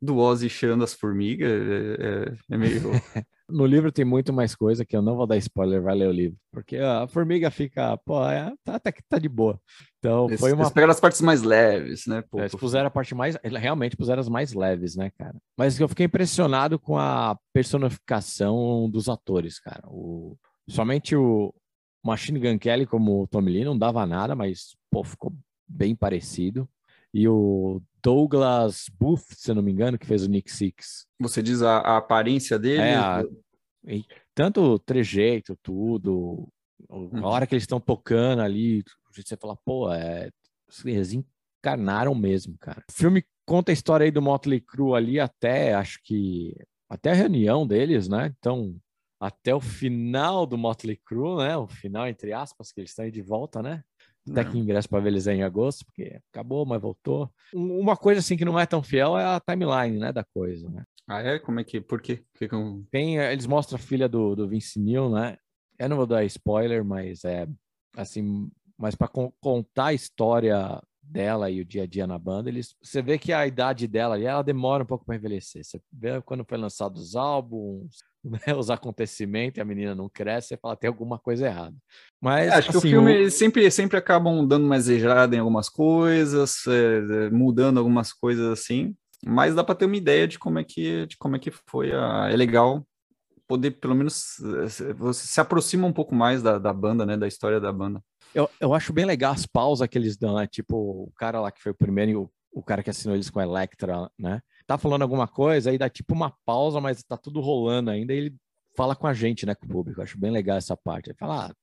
do 0.00 0.16
Ozzy 0.18 0.48
cheirando 0.48 0.84
as 0.84 0.94
formigas 0.94 1.50
é, 1.50 1.96
é- 2.30 2.54
é 2.54 2.56
meio. 2.58 2.82
No 3.52 3.66
livro 3.66 3.92
tem 3.92 4.04
muito 4.04 4.32
mais 4.32 4.54
coisa 4.54 4.84
que 4.84 4.96
eu 4.96 5.02
não 5.02 5.16
vou 5.16 5.26
dar 5.26 5.36
spoiler, 5.36 5.82
vai 5.82 5.94
ler 5.94 6.08
o 6.08 6.12
livro. 6.12 6.38
Porque 6.50 6.76
a 6.78 7.06
formiga 7.06 7.50
fica, 7.50 7.96
pô, 7.98 8.24
é, 8.28 8.52
tá, 8.64 8.76
até 8.76 8.90
que 8.90 9.02
tá 9.02 9.18
de 9.18 9.28
boa. 9.28 9.60
Então 9.98 10.26
Eles, 10.26 10.40
foi 10.40 10.52
uma. 10.52 10.62
eles 10.62 10.72
pegaram 10.72 10.90
as 10.90 11.00
partes 11.00 11.20
mais 11.20 11.42
leves, 11.42 12.06
né? 12.06 12.22
Pô, 12.30 12.38
É, 12.38 12.42
Eles 12.42 12.54
puseram 12.54 12.86
a 12.86 12.90
parte 12.90 13.14
mais. 13.14 13.36
Realmente 13.44 13.96
puseram 13.96 14.20
as 14.20 14.28
mais 14.28 14.52
leves, 14.54 14.96
né, 14.96 15.10
cara? 15.18 15.36
Mas 15.56 15.78
eu 15.78 15.88
fiquei 15.88 16.06
impressionado 16.06 16.78
com 16.78 16.96
a 16.98 17.38
personificação 17.52 18.88
dos 18.90 19.08
atores, 19.08 19.60
cara. 19.60 19.82
O, 19.86 20.36
somente 20.68 21.14
o 21.14 21.54
Machine 22.04 22.40
Gun 22.40 22.58
Kelly, 22.58 22.86
como 22.86 23.22
o 23.22 23.26
Tommy 23.26 23.52
Lee, 23.52 23.64
não 23.64 23.78
dava 23.78 24.04
nada, 24.06 24.34
mas, 24.34 24.76
pô, 24.90 25.04
ficou 25.04 25.32
bem 25.68 25.94
parecido. 25.94 26.68
E 27.14 27.28
o 27.28 27.82
Douglas 28.02 28.86
Booth, 28.98 29.34
se 29.36 29.50
eu 29.50 29.54
não 29.54 29.62
me 29.62 29.70
engano, 29.70 29.98
que 29.98 30.06
fez 30.06 30.24
o 30.24 30.28
Nick 30.28 30.50
Six. 30.50 31.06
Você 31.20 31.42
diz 31.42 31.62
a, 31.62 31.78
a 31.78 31.96
aparência 31.98 32.58
dele? 32.58 32.80
É, 32.80 32.94
a- 32.96 33.24
Tanto 34.34 34.60
o 34.62 34.78
trejeito, 34.78 35.56
tudo, 35.62 36.48
a 36.88 36.96
Uhum. 36.96 37.24
hora 37.24 37.46
que 37.46 37.54
eles 37.54 37.64
estão 37.64 37.80
tocando 37.80 38.40
ali, 38.40 38.82
você 39.14 39.36
fala, 39.36 39.56
pô, 39.64 39.92
é, 39.92 40.30
eles 40.84 41.12
encarnaram 41.12 42.14
mesmo, 42.14 42.56
cara. 42.58 42.82
O 42.88 42.92
filme 42.92 43.24
conta 43.46 43.72
a 43.72 43.74
história 43.74 44.04
aí 44.04 44.10
do 44.10 44.22
Motley 44.22 44.60
Crue 44.60 44.94
ali 44.96 45.20
até, 45.20 45.74
acho 45.74 46.00
que, 46.02 46.54
até 46.88 47.10
a 47.10 47.14
reunião 47.14 47.66
deles, 47.66 48.08
né? 48.08 48.32
Então, 48.38 48.74
até 49.20 49.54
o 49.54 49.60
final 49.60 50.46
do 50.46 50.56
Motley 50.56 50.96
Crue, 50.96 51.36
né? 51.44 51.56
O 51.56 51.66
final, 51.66 52.08
entre 52.08 52.32
aspas, 52.32 52.72
que 52.72 52.80
eles 52.80 52.90
estão 52.90 53.04
aí 53.04 53.10
de 53.10 53.22
volta, 53.22 53.62
né? 53.62 53.84
Até 54.30 54.44
que 54.44 54.58
ingresso 54.58 54.88
para 54.88 55.00
ver 55.00 55.08
eles 55.08 55.26
é 55.26 55.34
em 55.34 55.42
agosto, 55.42 55.84
porque 55.84 56.20
acabou, 56.32 56.64
mas 56.64 56.80
voltou. 56.80 57.28
Um- 57.54 57.78
Uma 57.80 57.96
coisa 57.96 58.20
assim 58.20 58.36
que 58.36 58.44
não 58.44 58.58
é 58.58 58.64
tão 58.66 58.82
fiel 58.82 59.18
é 59.18 59.24
a 59.24 59.40
timeline, 59.40 59.98
né, 59.98 60.12
da 60.12 60.22
coisa, 60.24 60.68
né? 60.70 60.84
Ah, 61.08 61.20
é? 61.20 61.38
Como 61.40 61.58
é 61.58 61.64
que. 61.64 61.80
Por 61.80 62.00
quê? 62.00 62.22
Que 62.34 62.44
eu- 62.44 62.84
Tem, 62.90 63.18
eh, 63.18 63.32
eles 63.32 63.46
mostram 63.46 63.76
a 63.76 63.80
filha 63.80 64.08
do, 64.08 64.36
do 64.36 64.46
Vince 64.48 64.78
Neil, 64.78 65.10
né? 65.10 65.36
Eu 65.78 65.88
não 65.88 65.96
vou 65.96 66.06
dar 66.06 66.24
spoiler, 66.24 66.84
mas 66.84 67.24
é 67.24 67.48
assim, 67.96 68.48
mas 68.78 68.94
para 68.94 69.08
contar 69.40 69.86
a 69.86 69.92
história 69.94 70.80
dela 71.02 71.50
e 71.50 71.60
o 71.60 71.64
dia 71.64 71.82
a 71.82 71.86
dia 71.86 72.06
na 72.06 72.18
banda, 72.18 72.48
eles, 72.48 72.74
você 72.82 73.02
vê 73.02 73.18
que 73.18 73.32
a 73.32 73.46
idade 73.46 73.86
dela 73.86 74.14
ali, 74.14 74.24
ela 74.24 74.42
demora 74.42 74.82
um 74.82 74.86
pouco 74.86 75.04
para 75.04 75.16
envelhecer. 75.16 75.64
Você 75.64 75.80
vê 75.92 76.20
quando 76.22 76.44
foi 76.48 76.56
lançado 76.56 76.96
os 76.96 77.16
álbuns, 77.16 77.98
né, 78.24 78.38
os 78.56 78.70
acontecimentos, 78.70 79.58
e 79.58 79.60
a 79.60 79.64
menina 79.64 79.94
não 79.94 80.08
cresce, 80.08 80.48
você 80.48 80.56
fala 80.56 80.76
tem 80.76 80.88
alguma 80.88 81.18
coisa 81.18 81.46
errada. 81.46 81.76
Mas 82.20 82.48
É, 82.52 82.56
Acho 82.58 82.70
que 82.70 82.76
o 82.76 82.78
assim, 82.78 82.90
filme 82.90 83.12
eles 83.12 83.34
sempre, 83.34 83.70
sempre 83.70 83.96
acabam 83.96 84.46
dando 84.46 84.64
uma 84.64 84.76
exagerada 84.76 85.34
em 85.34 85.40
algumas 85.40 85.68
coisas, 85.68 86.66
é, 86.66 87.26
é, 87.26 87.30
mudando 87.30 87.78
algumas 87.78 88.12
coisas 88.12 88.46
assim, 88.46 88.94
mas 89.24 89.54
dá 89.54 89.62
para 89.62 89.74
ter 89.74 89.84
uma 89.86 89.96
ideia 89.96 90.26
de 90.26 90.38
como 90.38 90.58
é 90.58 90.64
que, 90.64 91.06
de 91.06 91.16
como 91.16 91.36
é 91.36 91.38
que 91.38 91.50
foi. 91.50 91.92
A... 91.92 92.28
É 92.30 92.36
legal 92.36 92.84
poder, 93.46 93.72
pelo 93.72 93.94
menos, 93.94 94.40
é, 94.64 94.68
se- 94.68 94.92
você 94.94 95.26
se 95.26 95.40
aproxima 95.40 95.86
um 95.86 95.92
pouco 95.92 96.14
mais 96.14 96.42
da, 96.42 96.58
da 96.58 96.72
banda, 96.72 97.04
né? 97.04 97.16
Da 97.16 97.28
história 97.28 97.60
da 97.60 97.72
banda. 97.72 98.02
Eu, 98.34 98.48
eu 98.60 98.74
acho 98.74 98.92
bem 98.92 99.04
legal 99.04 99.32
as 99.32 99.46
pausas 99.46 99.86
que 99.88 99.98
eles 99.98 100.16
dão, 100.16 100.36
né? 100.36 100.46
Tipo, 100.46 100.76
o 100.76 101.12
cara 101.16 101.40
lá 101.40 101.50
que 101.50 101.60
foi 101.62 101.72
o 101.72 101.76
primeiro, 101.76 102.10
e 102.10 102.16
o, 102.16 102.30
o 102.52 102.62
cara 102.62 102.82
que 102.82 102.90
assinou 102.90 103.16
eles 103.16 103.30
com 103.30 103.40
a 103.40 103.44
Electra, 103.44 104.10
né? 104.18 104.40
Tá 104.66 104.78
falando 104.78 105.02
alguma 105.02 105.26
coisa, 105.28 105.70
aí 105.70 105.78
dá 105.78 105.88
tipo 105.88 106.14
uma 106.14 106.32
pausa, 106.46 106.80
mas 106.80 107.02
tá 107.02 107.16
tudo 107.16 107.40
rolando 107.40 107.90
ainda, 107.90 108.14
e 108.14 108.18
ele 108.18 108.34
fala 108.76 108.96
com 108.96 109.06
a 109.06 109.12
gente, 109.12 109.44
né? 109.44 109.54
Com 109.54 109.66
o 109.66 109.68
público. 109.68 110.00
Eu 110.00 110.04
acho 110.04 110.18
bem 110.18 110.30
legal 110.30 110.56
essa 110.56 110.76
parte. 110.76 111.10
Ele 111.10 111.16
fala, 111.18 111.46
ah, 111.46 111.54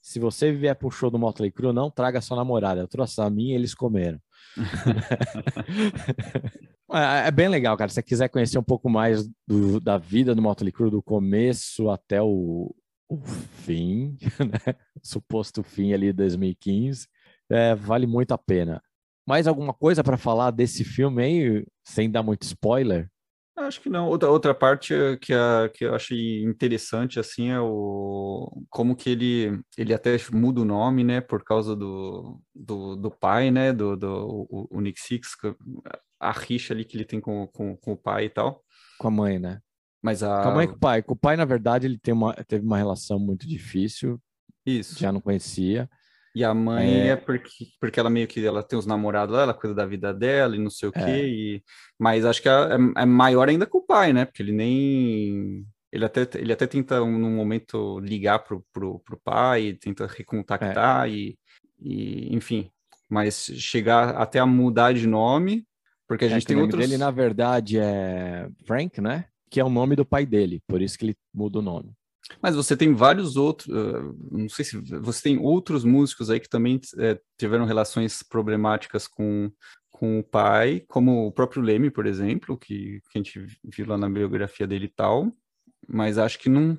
se 0.00 0.18
você 0.18 0.52
vier 0.52 0.74
pro 0.76 0.90
show 0.90 1.10
do 1.10 1.18
Motley 1.18 1.50
Crue, 1.50 1.72
não 1.72 1.90
traga 1.90 2.20
sua 2.20 2.36
namorada. 2.36 2.80
Eu 2.80 2.88
trouxe 2.88 3.20
a 3.20 3.30
minha 3.30 3.52
e 3.52 3.56
eles 3.56 3.74
comeram. 3.74 4.20
é, 6.92 7.28
é 7.28 7.30
bem 7.30 7.48
legal, 7.48 7.76
cara. 7.76 7.88
Se 7.88 7.94
você 7.94 8.02
quiser 8.02 8.28
conhecer 8.28 8.58
um 8.58 8.62
pouco 8.64 8.88
mais 8.90 9.26
do- 9.46 9.80
da 9.80 9.98
vida 9.98 10.34
do 10.34 10.42
Motley 10.42 10.72
Crue, 10.72 10.90
do 10.90 11.02
começo 11.02 11.88
até 11.90 12.20
o, 12.20 12.74
o 13.12 13.20
fim, 13.20 14.16
né? 14.40 14.74
suposto 15.02 15.62
fim 15.62 15.92
ali 15.92 16.06
de 16.06 16.14
2015, 16.14 17.06
é, 17.50 17.74
vale 17.74 18.06
muito 18.06 18.32
a 18.32 18.38
pena. 18.38 18.82
Mais 19.26 19.46
alguma 19.46 19.74
coisa 19.74 20.02
para 20.02 20.16
falar 20.16 20.50
desse 20.50 20.82
filme 20.82 21.22
aí, 21.22 21.66
sem 21.84 22.10
dar 22.10 22.22
muito 22.22 22.42
spoiler? 22.44 23.08
Acho 23.54 23.82
que 23.82 23.90
não. 23.90 24.08
Outra, 24.08 24.30
outra 24.30 24.54
parte 24.54 24.94
que, 25.20 25.34
a, 25.34 25.70
que 25.72 25.84
eu 25.84 25.94
achei 25.94 26.42
interessante, 26.42 27.20
assim, 27.20 27.50
é 27.50 27.60
o 27.60 28.50
como 28.70 28.96
que 28.96 29.10
ele, 29.10 29.60
ele 29.76 29.92
até 29.92 30.16
muda 30.32 30.62
o 30.62 30.64
nome, 30.64 31.04
né, 31.04 31.20
por 31.20 31.44
causa 31.44 31.76
do, 31.76 32.40
do, 32.54 32.96
do 32.96 33.10
pai, 33.10 33.50
né, 33.50 33.72
do, 33.72 33.94
do 33.94 34.46
o, 34.50 34.68
o 34.70 34.80
Nick 34.80 34.98
Six, 34.98 35.36
a 36.18 36.32
rixa 36.32 36.72
ali 36.72 36.84
que 36.84 36.96
ele 36.96 37.04
tem 37.04 37.20
com, 37.20 37.46
com, 37.48 37.76
com 37.76 37.92
o 37.92 37.96
pai 37.96 38.24
e 38.24 38.30
tal. 38.30 38.64
Com 38.98 39.08
a 39.08 39.10
mãe, 39.10 39.38
né? 39.38 39.60
Mas 40.02 40.22
a... 40.22 40.42
Com 40.42 40.48
a 40.48 40.54
mãe 40.54 40.64
e 40.64 40.68
com 40.68 40.74
o 40.74 40.78
pai. 40.78 41.02
Com 41.02 41.14
o 41.14 41.16
pai, 41.16 41.36
na 41.36 41.44
verdade, 41.44 41.86
ele 41.86 41.98
tem 41.98 42.12
uma, 42.12 42.34
teve 42.34 42.64
uma 42.66 42.76
relação 42.76 43.18
muito 43.18 43.46
difícil, 43.46 44.20
Isso. 44.66 44.98
já 44.98 45.12
não 45.12 45.20
conhecia. 45.20 45.88
E 46.34 46.42
a 46.42 46.52
mãe 46.54 47.02
É. 47.02 47.06
é, 47.08 47.16
porque, 47.16 47.50
porque 47.78 48.00
ela 48.00 48.08
meio 48.08 48.26
que 48.26 48.44
ela 48.44 48.62
tem 48.62 48.78
os 48.78 48.86
namorados 48.86 49.34
lá, 49.36 49.42
ela 49.42 49.54
cuida 49.54 49.74
da 49.74 49.84
vida 49.86 50.12
dela 50.14 50.56
e 50.56 50.58
não 50.58 50.70
sei 50.70 50.88
o 50.88 50.92
quê. 50.92 50.98
É. 51.00 51.26
E, 51.28 51.62
mas 51.98 52.24
acho 52.24 52.40
que 52.40 52.48
é, 52.48 52.52
é- 52.52 53.02
é 53.02 53.06
maior 53.06 53.48
ainda 53.48 53.66
com 53.66 53.78
o 53.78 53.86
pai, 53.86 54.12
né? 54.12 54.24
Porque 54.24 54.42
ele 54.42 54.52
nem. 54.52 55.64
Ele 55.92 56.06
até, 56.06 56.26
ele 56.36 56.50
até 56.52 56.66
tenta, 56.66 57.02
um, 57.02 57.18
num 57.18 57.36
momento, 57.36 58.00
ligar 58.00 58.38
pro, 58.38 58.64
pro, 58.72 58.98
pro 59.00 59.20
pai, 59.22 59.74
tenta 59.78 60.06
recontactar 60.06 61.06
e, 61.10 61.38
e, 61.78 62.34
enfim. 62.34 62.70
Mas 63.10 63.50
chegar 63.58 64.16
até 64.16 64.38
a 64.38 64.46
mudar 64.46 64.94
de 64.94 65.06
nome, 65.06 65.66
porque 66.08 66.24
a 66.24 66.28
É 66.28 66.30
gente 66.30 66.46
tem 66.46 66.56
outros. 66.56 66.80
dele, 66.80 66.96
na 66.96 67.10
verdade, 67.10 67.78
é 67.78 68.48
Frank, 68.64 69.02
né? 69.02 69.26
Que 69.52 69.60
é 69.60 69.64
o 69.64 69.68
nome 69.68 69.94
do 69.94 70.04
pai 70.06 70.24
dele, 70.24 70.62
por 70.66 70.80
isso 70.80 70.96
que 70.98 71.04
ele 71.04 71.16
muda 71.34 71.58
o 71.58 71.62
nome. 71.62 71.92
Mas 72.40 72.54
você 72.56 72.74
tem 72.76 72.94
vários 72.94 73.36
outros, 73.36 73.68
eh, 73.68 74.02
não 74.30 74.48
sei 74.48 74.64
se 74.64 74.78
você 75.00 75.22
tem 75.22 75.38
outros 75.38 75.84
músicos 75.84 76.30
aí 76.30 76.40
que 76.40 76.48
também 76.48 76.80
eh, 76.98 77.20
tiveram 77.36 77.66
relações 77.66 78.22
problemáticas 78.22 79.06
com, 79.06 79.50
com 79.90 80.20
o 80.20 80.24
pai, 80.24 80.82
como 80.88 81.26
o 81.26 81.32
próprio 81.32 81.60
Leme, 81.62 81.90
por 81.90 82.06
exemplo, 82.06 82.56
que, 82.56 83.00
que 83.10 83.18
a 83.18 83.18
gente 83.18 83.46
viu 83.62 83.86
lá 83.86 83.98
na 83.98 84.08
biografia 84.08 84.66
dele 84.66 84.86
e 84.86 84.88
tal, 84.96 85.30
mas 85.86 86.16
acho 86.16 86.38
que 86.38 86.48
não, 86.48 86.78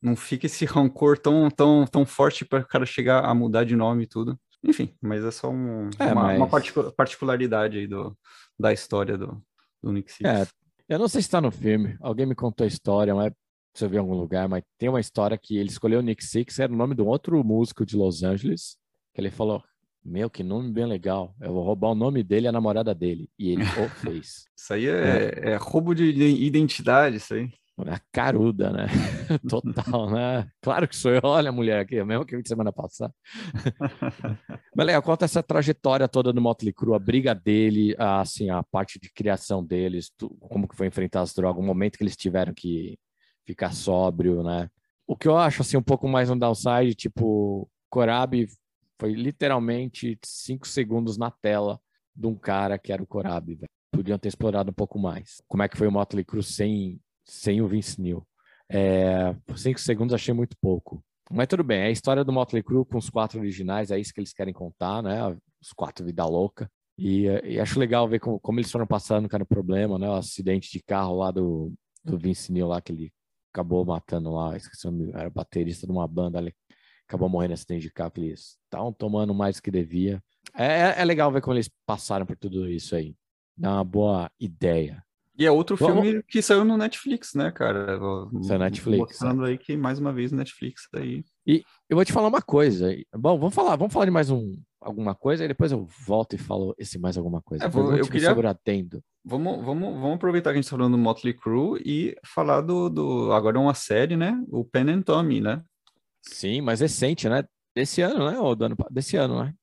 não 0.00 0.16
fica 0.16 0.46
esse 0.46 0.64
rancor 0.64 1.18
tão, 1.18 1.50
tão, 1.50 1.84
tão 1.86 2.06
forte 2.06 2.44
para 2.44 2.60
o 2.60 2.66
cara 2.66 2.86
chegar 2.86 3.24
a 3.24 3.34
mudar 3.34 3.64
de 3.64 3.76
nome 3.76 4.04
e 4.04 4.08
tudo. 4.08 4.40
Enfim, 4.62 4.94
mas 5.02 5.22
é 5.24 5.30
só 5.30 5.50
um- 5.50 5.90
É, 5.98 6.12
uma, 6.12 6.22
uma 6.22 6.38
mas- 6.38 6.50
particu- 6.50 6.90
particularidade 6.92 7.76
aí 7.76 7.86
do, 7.86 8.16
da 8.58 8.72
história 8.72 9.18
do, 9.18 9.42
do 9.82 9.92
Nick 9.92 10.10
Six. 10.10 10.24
É, 10.30 10.46
eu 10.88 10.98
não 10.98 11.08
sei 11.08 11.22
se 11.22 11.28
está 11.28 11.40
no 11.40 11.50
filme, 11.50 11.96
alguém 12.00 12.26
me 12.26 12.34
contou 12.34 12.64
a 12.64 12.68
história, 12.68 13.14
não 13.14 13.22
é 13.22 13.30
se 13.74 13.84
eu 13.84 13.88
vi 13.88 13.96
em 13.96 13.98
algum 13.98 14.14
lugar, 14.14 14.48
mas 14.48 14.62
tem 14.78 14.88
uma 14.88 15.00
história 15.00 15.36
que 15.36 15.56
ele 15.56 15.68
escolheu 15.68 15.98
o 15.98 16.02
Nick 16.02 16.24
Six, 16.24 16.60
era 16.60 16.72
o 16.72 16.76
nome 16.76 16.94
de 16.94 17.02
um 17.02 17.06
outro 17.06 17.42
músico 17.42 17.84
de 17.84 17.96
Los 17.96 18.22
Angeles, 18.22 18.76
que 19.12 19.20
ele 19.20 19.30
falou, 19.30 19.62
meu, 20.04 20.30
que 20.30 20.44
nome 20.44 20.70
bem 20.70 20.86
legal, 20.86 21.34
eu 21.40 21.52
vou 21.52 21.64
roubar 21.64 21.90
o 21.90 21.94
nome 21.94 22.22
dele 22.22 22.46
e 22.46 22.48
a 22.48 22.52
namorada 22.52 22.94
dele, 22.94 23.28
e 23.36 23.50
ele 23.50 23.62
o 23.64 23.88
fez. 24.00 24.44
Isso 24.56 24.74
aí 24.74 24.86
é, 24.86 25.52
é 25.52 25.56
roubo 25.56 25.92
de 25.92 26.04
identidade, 26.04 27.16
isso 27.16 27.34
aí. 27.34 27.50
É 27.86 27.98
caruda, 28.12 28.70
né? 28.70 28.86
Total, 29.50 30.08
né? 30.10 30.48
Claro 30.62 30.86
que 30.86 30.94
sou 30.94 31.10
eu. 31.10 31.20
Olha 31.24 31.48
a 31.48 31.52
mulher 31.52 31.80
aqui, 31.80 31.96
é 31.96 32.04
mesmo 32.04 32.24
que 32.24 32.34
eu 32.34 32.40
vi 32.40 32.46
semana 32.48 32.72
passada. 32.72 33.12
Mas 34.76 34.86
legal, 34.86 35.02
conta 35.02 35.24
essa 35.24 35.42
trajetória 35.42 36.06
toda 36.08 36.32
do 36.32 36.40
Motley 36.40 36.72
Crue, 36.72 36.94
a 36.94 36.98
briga 36.98 37.34
dele, 37.34 37.94
a, 37.98 38.20
assim, 38.20 38.48
a 38.48 38.62
parte 38.62 38.98
de 39.00 39.10
criação 39.12 39.64
deles, 39.64 40.10
tu- 40.16 40.30
como 40.40 40.68
que 40.68 40.76
foi 40.76 40.86
enfrentar 40.86 41.22
as 41.22 41.34
drogas, 41.34 41.62
o 41.62 41.66
momento 41.66 41.96
que 41.98 42.04
eles 42.04 42.16
tiveram 42.16 42.54
que 42.54 42.96
ficar 43.44 43.72
sóbrio, 43.72 44.42
né? 44.44 44.68
O 45.06 45.16
que 45.16 45.26
eu 45.28 45.36
acho, 45.36 45.62
assim, 45.62 45.76
um 45.76 45.82
pouco 45.82 46.08
mais 46.08 46.30
um 46.30 46.38
downside, 46.38 46.94
tipo, 46.94 47.68
Corabi 47.90 48.46
foi 49.00 49.12
literalmente 49.14 50.16
cinco 50.24 50.66
segundos 50.66 51.18
na 51.18 51.30
tela 51.30 51.80
de 52.14 52.26
um 52.26 52.34
cara 52.36 52.78
que 52.78 52.92
era 52.92 53.02
o 53.02 53.06
Corabi, 53.06 53.54
velho. 53.56 53.68
Podiam 53.92 54.18
ter 54.18 54.28
explorado 54.28 54.70
um 54.70 54.74
pouco 54.74 54.98
mais. 54.98 55.42
Como 55.48 55.62
é 55.62 55.68
que 55.68 55.76
foi 55.76 55.86
o 55.86 55.92
Motley 55.92 56.24
Crue 56.24 56.42
sem, 56.42 57.00
sem 57.24 57.60
o 57.60 57.68
Vince 57.68 58.00
Neil? 58.00 58.26
É, 58.70 59.34
cinco 59.56 59.80
segundos 59.80 60.14
achei 60.14 60.34
muito 60.34 60.56
pouco. 60.60 61.02
Mas 61.30 61.46
tudo 61.48 61.64
bem, 61.64 61.80
é 61.80 61.86
a 61.86 61.90
história 61.90 62.22
do 62.24 62.32
Motley 62.32 62.62
Crue 62.62 62.84
com 62.84 62.98
os 62.98 63.08
quatro 63.08 63.38
originais, 63.40 63.90
é 63.90 63.98
isso 63.98 64.12
que 64.12 64.20
eles 64.20 64.32
querem 64.32 64.52
contar, 64.52 65.02
né? 65.02 65.26
Os 65.60 65.72
quatro 65.74 66.04
vida 66.04 66.24
louca. 66.26 66.70
E, 66.98 67.24
e 67.44 67.58
acho 67.58 67.78
legal 67.78 68.08
ver 68.08 68.20
como, 68.20 68.38
como 68.38 68.60
eles 68.60 68.70
foram 68.70 68.86
passando, 68.86 69.28
cara, 69.28 69.42
o 69.42 69.46
problema, 69.46 69.98
né? 69.98 70.08
O 70.08 70.14
acidente 70.14 70.70
de 70.70 70.82
carro 70.82 71.16
lá 71.16 71.30
do, 71.30 71.72
do 72.04 72.18
Vince 72.18 72.52
Neil 72.52 72.68
lá, 72.68 72.80
que 72.80 72.92
ele 72.92 73.12
acabou 73.52 73.84
matando 73.84 74.32
lá, 74.32 74.56
esqueci 74.56 74.86
era 75.14 75.30
baterista 75.30 75.86
de 75.86 75.92
uma 75.92 76.06
banda, 76.06 76.38
ele 76.38 76.54
acabou 77.08 77.28
morrendo 77.28 77.54
acidente 77.54 77.82
de 77.82 77.92
carro, 77.92 78.10
que 78.10 78.20
eles 78.20 78.58
estavam 78.64 78.92
tomando 78.92 79.34
mais 79.34 79.56
do 79.56 79.62
que 79.62 79.70
devia. 79.70 80.22
É, 80.54 80.64
é- 80.66 80.94
é 81.00 81.04
legal 81.04 81.30
ver 81.32 81.40
como 81.40 81.54
eles 81.56 81.70
passaram 81.86 82.26
por 82.26 82.36
tudo 82.36 82.68
isso 82.68 82.94
aí. 82.94 83.16
Dá 83.56 83.72
uma 83.74 83.84
boa 83.84 84.30
ideia. 84.38 85.03
E 85.36 85.44
é 85.44 85.50
outro 85.50 85.76
Vamos- 85.76 86.04
filme 86.04 86.22
que 86.22 86.40
saiu 86.40 86.64
no 86.64 86.76
Netflix, 86.76 87.34
né, 87.34 87.50
cara? 87.50 87.98
Saiu 87.98 88.28
no 88.32 88.58
Netflix, 88.58 88.98
Mostrando 88.98 89.44
aí 89.44 89.58
que, 89.58 89.76
mais 89.76 89.98
uma 89.98 90.12
vez, 90.12 90.30
Netflix 90.30 90.88
aí. 90.94 91.24
Eu 91.46 91.96
vou 91.96 92.04
te 92.04 92.12
falar 92.12 92.28
uma 92.28 92.40
coisa. 92.42 92.88
Bom, 93.16 93.38
vamos 93.38 93.54
falar, 93.54 93.74
vamos 93.76 93.92
falar 93.92 94.04
de 94.04 94.10
mais 94.12 94.30
um 94.30 94.56
alguma 94.80 95.14
coisa 95.14 95.44
e 95.44 95.48
depois 95.48 95.72
eu 95.72 95.86
volto 96.06 96.34
e 96.34 96.38
falo 96.38 96.74
esse 96.78 96.98
mais 96.98 97.16
alguma 97.16 97.40
coisa. 97.42 97.64
É, 97.64 97.68
vou- 97.68 97.96
eu 97.96 98.06
queria- 98.06 98.28
sobre. 98.28 98.46
Vamos, 99.24 99.64
vamos, 99.64 99.94
vamos 99.94 100.14
aproveitar 100.16 100.50
que 100.52 100.58
a 100.58 100.60
gente 100.62 100.70
tá 100.70 100.76
falando 100.76 100.92
do 100.92 100.98
Motley 100.98 101.32
Crue 101.34 101.80
e 101.84 102.14
falar 102.24 102.60
do, 102.60 102.88
do... 102.90 103.32
Agora 103.32 103.56
é 103.56 103.60
uma 103.60 103.72
série, 103.74 104.16
né? 104.16 104.38
O 104.48 104.64
Pen 104.64 104.90
and 104.90 105.02
Tommy, 105.02 105.40
né? 105.40 105.62
Sim, 106.22 106.60
mas 106.60 106.80
recente, 106.80 107.28
né? 107.28 107.42
Desse 107.74 108.02
ano, 108.02 108.30
né? 108.30 108.38
Ou 108.38 108.54
do 108.54 108.66
ano, 108.66 108.76
desse 108.90 109.16
ano, 109.16 109.42
né? 109.42 109.54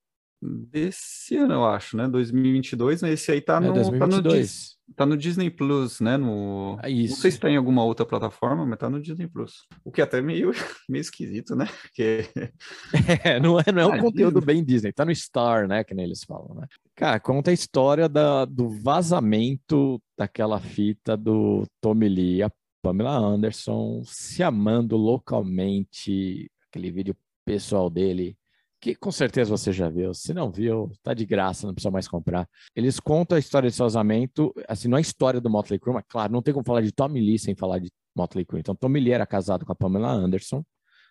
Desse 0.43 1.35
ano, 1.35 1.53
eu 1.53 1.65
acho, 1.65 1.95
né? 1.95 2.07
2022, 2.07 3.03
mas 3.03 3.11
esse 3.11 3.31
aí 3.31 3.39
tá 3.41 3.57
é 3.57 3.59
no, 3.59 3.67
tá 3.73 3.79
no, 4.07 4.21
2022. 4.21 4.75
tá 4.95 5.05
no 5.05 5.15
Disney 5.15 5.49
Plus, 5.51 5.99
né? 6.01 6.17
No... 6.17 6.79
É 6.81 6.89
Não 6.89 6.95
isso. 6.97 7.21
sei 7.21 7.29
se 7.29 7.39
tá 7.39 7.47
em 7.47 7.57
alguma 7.57 7.83
outra 7.83 8.05
plataforma, 8.07 8.65
mas 8.65 8.79
tá 8.79 8.89
no 8.89 8.99
Disney 8.99 9.27
Plus. 9.27 9.67
O 9.85 9.91
que 9.91 10.01
é 10.01 10.03
até 10.03 10.19
meio, 10.19 10.51
meio 10.89 11.01
esquisito, 11.01 11.55
né? 11.55 11.67
Porque 11.83 12.25
É, 13.23 13.39
não 13.39 13.59
é, 13.59 13.71
não 13.71 13.81
é 13.83 13.87
um 13.87 13.93
Ah, 13.93 13.99
conteúdo 13.99 14.39
Disney. 14.39 14.55
bem 14.55 14.63
Disney, 14.63 14.91
tá 14.91 15.05
no 15.05 15.13
Star, 15.13 15.67
né? 15.67 15.83
Que 15.83 15.93
nem 15.93 16.05
eles 16.05 16.23
falam, 16.23 16.55
né? 16.55 16.65
Cara, 16.95 17.19
conta 17.19 17.51
a 17.51 17.53
história 17.53 18.09
da, 18.09 18.43
do 18.45 18.67
vazamento 18.69 20.01
daquela 20.17 20.59
fita 20.59 21.15
do 21.15 21.65
Tommy 21.79 22.09
Lee. 22.09 22.41
A 22.43 22.51
Pamela 22.81 23.15
Anderson 23.15 24.01
se 24.05 24.41
amando 24.41 24.97
loucamente, 24.97 26.49
aquele 26.67 26.89
vídeo 26.91 27.15
pessoal 27.45 27.91
dele, 27.91 28.35
que 28.81 28.95
com 28.95 29.11
certeza 29.11 29.55
você 29.55 29.71
já 29.71 29.87
viu. 29.87 30.13
Se 30.13 30.33
não 30.33 30.51
viu, 30.51 30.91
tá 31.03 31.13
de 31.13 31.25
graça, 31.25 31.67
não 31.67 31.73
precisa 31.73 31.91
mais 31.91 32.07
comprar. 32.07 32.49
Eles 32.75 32.99
contam 32.99 33.35
a 33.35 33.39
história 33.39 33.69
de 33.69 33.77
casamento, 33.77 34.51
assim, 34.67 34.87
não 34.87 34.97
é 34.97 34.99
a 34.99 35.01
história 35.01 35.39
do 35.39 35.49
Motley 35.49 35.79
Crue, 35.79 35.93
mas 35.93 36.03
claro, 36.09 36.33
não 36.33 36.41
tem 36.41 36.53
como 36.53 36.65
falar 36.65 36.81
de 36.81 36.91
Tommy 36.91 37.21
Lee 37.21 37.37
sem 37.37 37.55
falar 37.55 37.77
de 37.77 37.91
Motley 38.15 38.43
Crue. 38.43 38.59
Então, 38.59 38.75
Tommy 38.75 38.99
Lee 38.99 39.11
era 39.11 39.25
casado 39.27 39.65
com 39.65 39.71
a 39.71 39.75
Pamela 39.75 40.11
Anderson, 40.11 40.65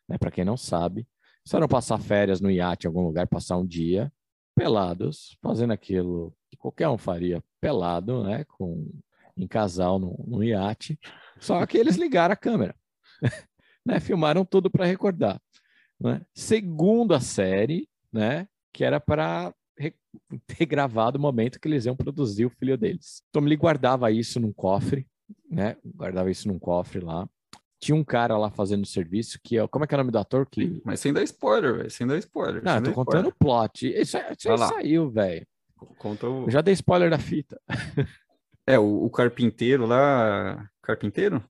né, 0.09 0.19
para 0.19 0.33
quem 0.33 0.45
não 0.45 0.57
sabe. 0.57 1.07
Foram 1.49 1.69
passar 1.69 1.99
férias 1.99 2.41
no 2.41 2.51
iate 2.51 2.87
em 2.87 2.89
algum 2.89 3.03
lugar, 3.03 3.29
passar 3.29 3.57
um 3.57 3.67
dia, 3.67 4.13
pelados, 4.55 5.37
fazendo 5.41 5.73
aquilo 5.73 6.35
que 6.51 6.57
qualquer 6.57 6.89
um 6.89 6.99
faria 6.99 7.43
pelado, 7.61 8.25
né, 8.25 8.45
com 8.45 8.91
em 9.37 9.47
casal 9.47 9.99
no, 9.99 10.23
no 10.27 10.43
iate. 10.43 10.99
Só 11.39 11.65
que 11.67 11.79
eles 11.79 11.97
ligaram 11.97 12.33
a 12.33 12.37
câmera, 12.37 12.75
né? 13.87 14.01
Filmaram 14.01 14.45
tudo 14.45 14.71
para 14.71 14.85
recordar. 14.85 15.41
Né? 16.01 16.23
Segundo 16.35 17.15
a 17.15 17.21
série, 17.21 17.89
né? 18.13 18.47
Que 18.73 18.85
era 18.85 18.99
para 18.99 19.55
ter 20.47 20.67
gravado 20.67 21.19
o 21.19 21.21
momento 21.21 21.61
que 21.61 21.69
eles 21.69 21.87
iam 21.87 21.97
produzir 21.97 22.47
o 22.47 22.51
filho 22.51 22.77
deles. 22.77 23.23
Tom 23.33 23.41
Lee 23.41 23.57
guardava 23.57 24.11
isso 24.11 24.41
num 24.41 24.53
cofre, 24.53 25.07
né? 25.51 25.77
Guardava 25.85 26.31
isso 26.31 26.49
num 26.49 26.59
cofre 26.59 27.01
lá. 27.01 27.29
Tinha 27.79 27.97
um 27.97 28.05
cara 28.05 28.37
lá 28.37 28.51
fazendo 28.51 28.85
serviço 28.85 29.39
que 29.43 29.57
é. 29.57 29.67
Como 29.67 29.85
é 29.85 29.89
que 29.89 29.95
é 29.95 29.97
o 29.97 29.99
nome 29.99 30.11
do 30.11 30.19
ator? 30.19 30.47
Que... 30.47 30.83
Mas 30.85 31.01
sem 31.01 31.13
dar 31.13 31.23
spoiler, 31.23 31.77
velho. 31.77 31.91
Sem 31.91 32.07
dar 32.07 32.19
spoiler. 32.19 32.63
Não, 32.63 32.77
eu 32.77 32.83
tô 32.83 32.93
contando 32.93 33.29
o 33.29 33.35
plot. 33.35 33.89
Isso, 33.89 34.19
isso 34.19 34.51
aí 34.51 34.59
saiu, 34.59 35.11
velho. 35.11 35.47
Conta 35.99 36.29
o... 36.29 36.51
já 36.51 36.61
dei 36.61 36.75
spoiler 36.75 37.09
da 37.11 37.19
fita. 37.19 37.59
É, 38.67 38.79
o, 38.79 39.05
o 39.05 39.11
carpinteiro 39.11 39.87
lá. 39.87 40.69
Carpinteiro? 40.83 41.43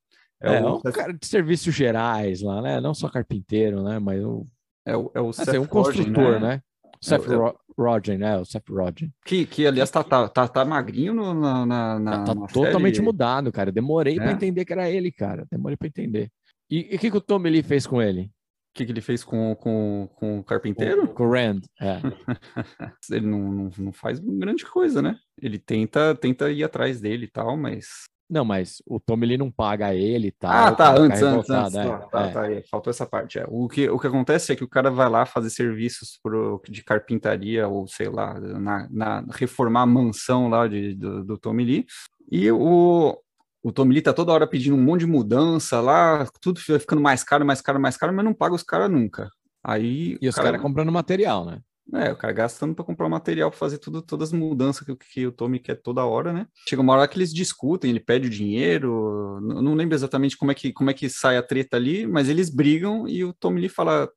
É, 0.42 0.56
é 0.56 0.62
o... 0.62 0.76
um 0.76 0.80
cara 0.80 1.12
de 1.12 1.26
serviços 1.26 1.75
gerais 1.75 2.40
lá, 2.40 2.62
né? 2.62 2.80
Não 2.80 2.94
só 2.94 3.09
carpinteiro, 3.09 3.82
né? 3.82 3.99
Mas 3.99 4.25
o. 4.25 4.47
É 4.87 4.97
o, 4.97 5.11
é 5.14 5.20
o 5.20 5.28
assim, 5.28 5.59
um 5.59 5.66
construtor, 5.66 6.40
né? 6.40 6.49
né? 6.49 6.62
Seth 7.00 7.28
é, 7.28 7.35
é 7.35 7.54
Rogen, 7.78 8.18
né? 8.18 8.38
O 8.38 8.44
Seth 8.44 8.68
Rogen. 8.68 9.12
Que, 9.25 9.47
que 9.47 9.66
aliás, 9.66 9.90
tá, 9.90 10.02
tá, 10.02 10.28
tá, 10.28 10.49
tá 10.49 10.64
magrinho 10.64 11.14
no, 11.14 11.35
na, 11.35 11.99
na, 11.99 12.25
Tá, 12.25 12.35
tá 12.35 12.47
totalmente 12.47 12.97
série. 12.97 13.06
mudado, 13.06 13.52
cara. 13.52 13.73
Demorei 13.73 14.16
é. 14.16 14.20
para 14.20 14.32
entender 14.32 14.64
que 14.64 14.73
era 14.73 14.88
ele, 14.90 15.11
cara. 15.11 15.47
Demorei 15.50 15.76
para 15.76 15.88
entender. 15.88 16.30
E 16.70 16.94
o 16.94 16.99
que, 16.99 17.11
que 17.11 17.16
o 17.16 17.20
Tom 17.20 17.38
Lee 17.38 17.62
fez 17.62 17.87
com 17.87 18.00
ele? 18.00 18.23
O 18.23 18.73
que, 18.75 18.87
que 18.87 18.92
ele 18.92 19.00
fez 19.00 19.25
com, 19.25 19.54
com, 19.56 20.09
com 20.14 20.38
o 20.38 20.44
carpinteiro? 20.44 21.09
Com, 21.09 21.14
com 21.14 21.25
o 21.25 21.32
Rand, 21.32 21.62
é. 21.80 21.97
ele 23.11 23.26
não, 23.26 23.50
não, 23.50 23.70
não 23.76 23.92
faz 23.92 24.20
grande 24.20 24.64
coisa, 24.64 25.02
né? 25.02 25.18
Ele 25.42 25.59
tenta, 25.59 26.14
tenta 26.14 26.50
ir 26.52 26.62
atrás 26.62 27.00
dele 27.00 27.25
e 27.25 27.30
tal, 27.30 27.56
mas 27.56 28.04
não, 28.30 28.44
mas 28.44 28.80
o 28.87 29.00
Tommy 29.00 29.26
Lee 29.26 29.37
não 29.37 29.50
paga 29.50 29.92
ele 29.92 30.28
e 30.28 30.30
tal. 30.30 30.50
Ah, 30.50 30.72
tá, 30.72 30.96
antes, 30.96 31.20
antes, 31.20 31.50
antes. 31.50 31.75
É, 31.75 31.99
tá, 32.10 32.26
é. 32.26 32.30
tá, 32.30 32.68
faltou 32.70 32.90
essa 32.90 33.04
parte. 33.04 33.40
É. 33.40 33.44
O, 33.49 33.68
que, 33.68 33.90
o 33.90 33.99
que 33.99 34.06
acontece 34.06 34.52
é 34.52 34.56
que 34.56 34.62
o 34.62 34.68
cara 34.68 34.90
vai 34.90 35.08
lá 35.08 35.26
fazer 35.26 35.50
serviços 35.50 36.18
pro, 36.22 36.62
de 36.68 36.84
carpintaria 36.84 37.66
ou, 37.66 37.88
sei 37.88 38.08
lá, 38.08 38.38
na, 38.38 38.88
na 38.88 39.25
reformar 39.32 39.82
a 39.82 39.87
mansão 39.87 40.49
lá 40.49 40.68
de, 40.68 40.94
do, 40.94 41.25
do 41.25 41.37
Tommy 41.37 41.64
Lee. 41.64 41.87
E 42.30 42.50
o, 42.52 43.18
o 43.62 43.72
Tommy 43.72 43.94
Lee 43.94 44.02
tá 44.02 44.12
toda 44.12 44.32
hora 44.32 44.46
pedindo 44.46 44.76
um 44.76 44.82
monte 44.82 45.00
de 45.00 45.06
mudança 45.06 45.80
lá, 45.80 46.25
tudo 46.40 46.60
ficando 46.60 47.02
mais 47.02 47.25
caro, 47.25 47.44
mais 47.44 47.60
caro, 47.60 47.80
mais 47.80 47.96
caro, 47.96 48.12
mas 48.14 48.25
não 48.25 48.32
paga 48.32 48.54
os 48.54 48.62
caras 48.62 48.88
nunca. 48.88 49.28
Aí, 49.62 50.16
e 50.22 50.28
os 50.28 50.37
caras 50.37 50.52
cara 50.52 50.62
comprando 50.62 50.92
material, 50.92 51.44
né? 51.44 51.58
É, 51.94 52.12
o 52.12 52.16
cara 52.16 52.32
gastando 52.32 52.75
para 52.75 52.85
comprar 52.85 53.09
material 53.09 53.50
para 53.50 53.59
fazer 53.59 53.78
tudo, 53.78 54.00
todas 54.00 54.28
as 54.28 54.38
mudanças 54.38 54.87
que, 54.87 54.94
que 54.97 55.26
o 55.26 55.32
Tommy 55.32 55.59
quer 55.59 55.75
toda 55.75 56.04
hora, 56.04 56.32
né? 56.32 56.47
Chega 56.68 56.82
uma 56.82 56.92
hora 56.92 57.09
que 57.09 57.18
eles 57.18 57.32
discutem, 57.32 57.90
ele 57.90 58.00
pede 58.00 58.28
o 58.28 58.30
dinheiro, 58.30 59.40
não, 59.40 59.62
não 59.62 59.75
lembro 59.75 59.94
exatamente 59.94 60.37
como 60.37 60.52
é, 60.52 60.54
que, 60.54 60.73
como 60.73 60.90
é 60.90 60.94
que 60.94 61.09
sai 61.09 61.37
a 61.37 61.42
treta 61.42 61.76
ali, 61.76 62.06
mas 62.06 62.28
eles 62.28 62.49
brigam 62.49 63.09
e 63.09 63.25
o 63.25 63.32
Tommy 63.32 63.61
lhe 63.61 63.68
fala, 63.68 64.09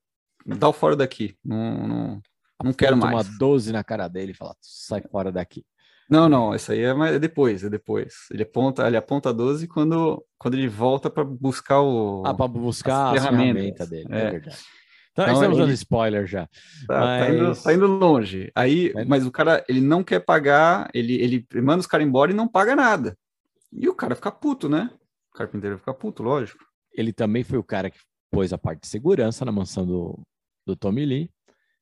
dá 0.46 0.70
o 0.70 0.74
fora 0.74 0.96
daqui, 0.96 1.36
não, 1.44 1.88
não, 1.88 2.22
não 2.64 2.74
quero 2.74 2.96
mais. 2.96 3.28
uma 3.28 3.38
12 3.38 3.72
na 3.72 3.84
cara 3.84 4.08
dele 4.08 4.32
e 4.34 4.36
fala, 4.36 4.56
sai 4.62 5.02
fora 5.02 5.32
daqui. 5.32 5.66
Não, 6.10 6.30
não, 6.30 6.54
isso 6.54 6.72
aí 6.72 6.82
é, 6.82 6.94
mais, 6.94 7.16
é 7.16 7.20
depois, 7.20 7.64
é 7.64 7.70
depois. 7.70 8.14
Ele 8.30 8.44
aponta, 8.44 8.86
ele 8.86 8.98
aponta 8.98 9.30
a 9.30 9.34
12 9.34 9.68
quando, 9.68 10.24
quando 10.38 10.54
ele 10.54 10.68
volta 10.68 11.10
para 11.10 11.24
buscar 11.24 11.82
o. 11.82 12.24
Ah, 12.26 12.34
para 12.34 12.48
buscar 12.48 13.08
a 13.08 13.14
ferramenta 13.14 13.86
dele, 13.88 14.08
é, 14.12 14.20
é 14.20 14.32
verdade. 14.32 14.58
Então, 15.14 15.26
então 15.26 15.34
estamos 15.36 15.58
ele... 15.58 15.66
dando 15.68 15.74
spoiler 15.76 16.26
já. 16.26 16.48
Tá, 16.88 17.00
mas... 17.00 17.28
tá, 17.28 17.34
indo, 17.34 17.64
tá, 17.64 17.74
indo, 17.74 17.88
longe. 17.88 18.52
Aí, 18.56 18.92
é. 18.96 19.06
mas 19.06 19.26
o 19.26 19.32
cara, 19.32 19.64
ele 19.70 19.80
não 19.80 20.04
quer 20.04 20.20
pagar, 20.20 20.90
ele, 20.94 21.14
ele 21.14 21.48
manda 21.62 21.80
os 21.80 21.88
caras 21.88 22.06
embora 22.06 22.32
e 22.32 22.36
não 22.36 22.48
paga 22.48 22.76
nada. 22.76 23.16
E 23.72 23.88
o 23.88 23.94
cara 23.94 24.16
fica 24.16 24.32
puto, 24.32 24.68
né? 24.68 24.90
O 25.32 25.38
carpinteiro 25.38 25.78
fica 25.78 25.94
puto, 25.94 26.24
lógico. 26.24 26.66
Ele 26.92 27.14
também 27.14 27.44
foi 27.44 27.60
o 27.60 27.64
cara 27.64 27.92
que 27.92 28.00
pôs 28.32 28.52
a 28.52 28.58
parte 28.58 28.82
de 28.82 28.88
segurança 28.88 29.46
na 29.46 29.52
mansão 29.52 29.86
do, 29.86 30.20
do 30.66 30.76
Tommy 30.76 31.06
Lee. 31.06 31.30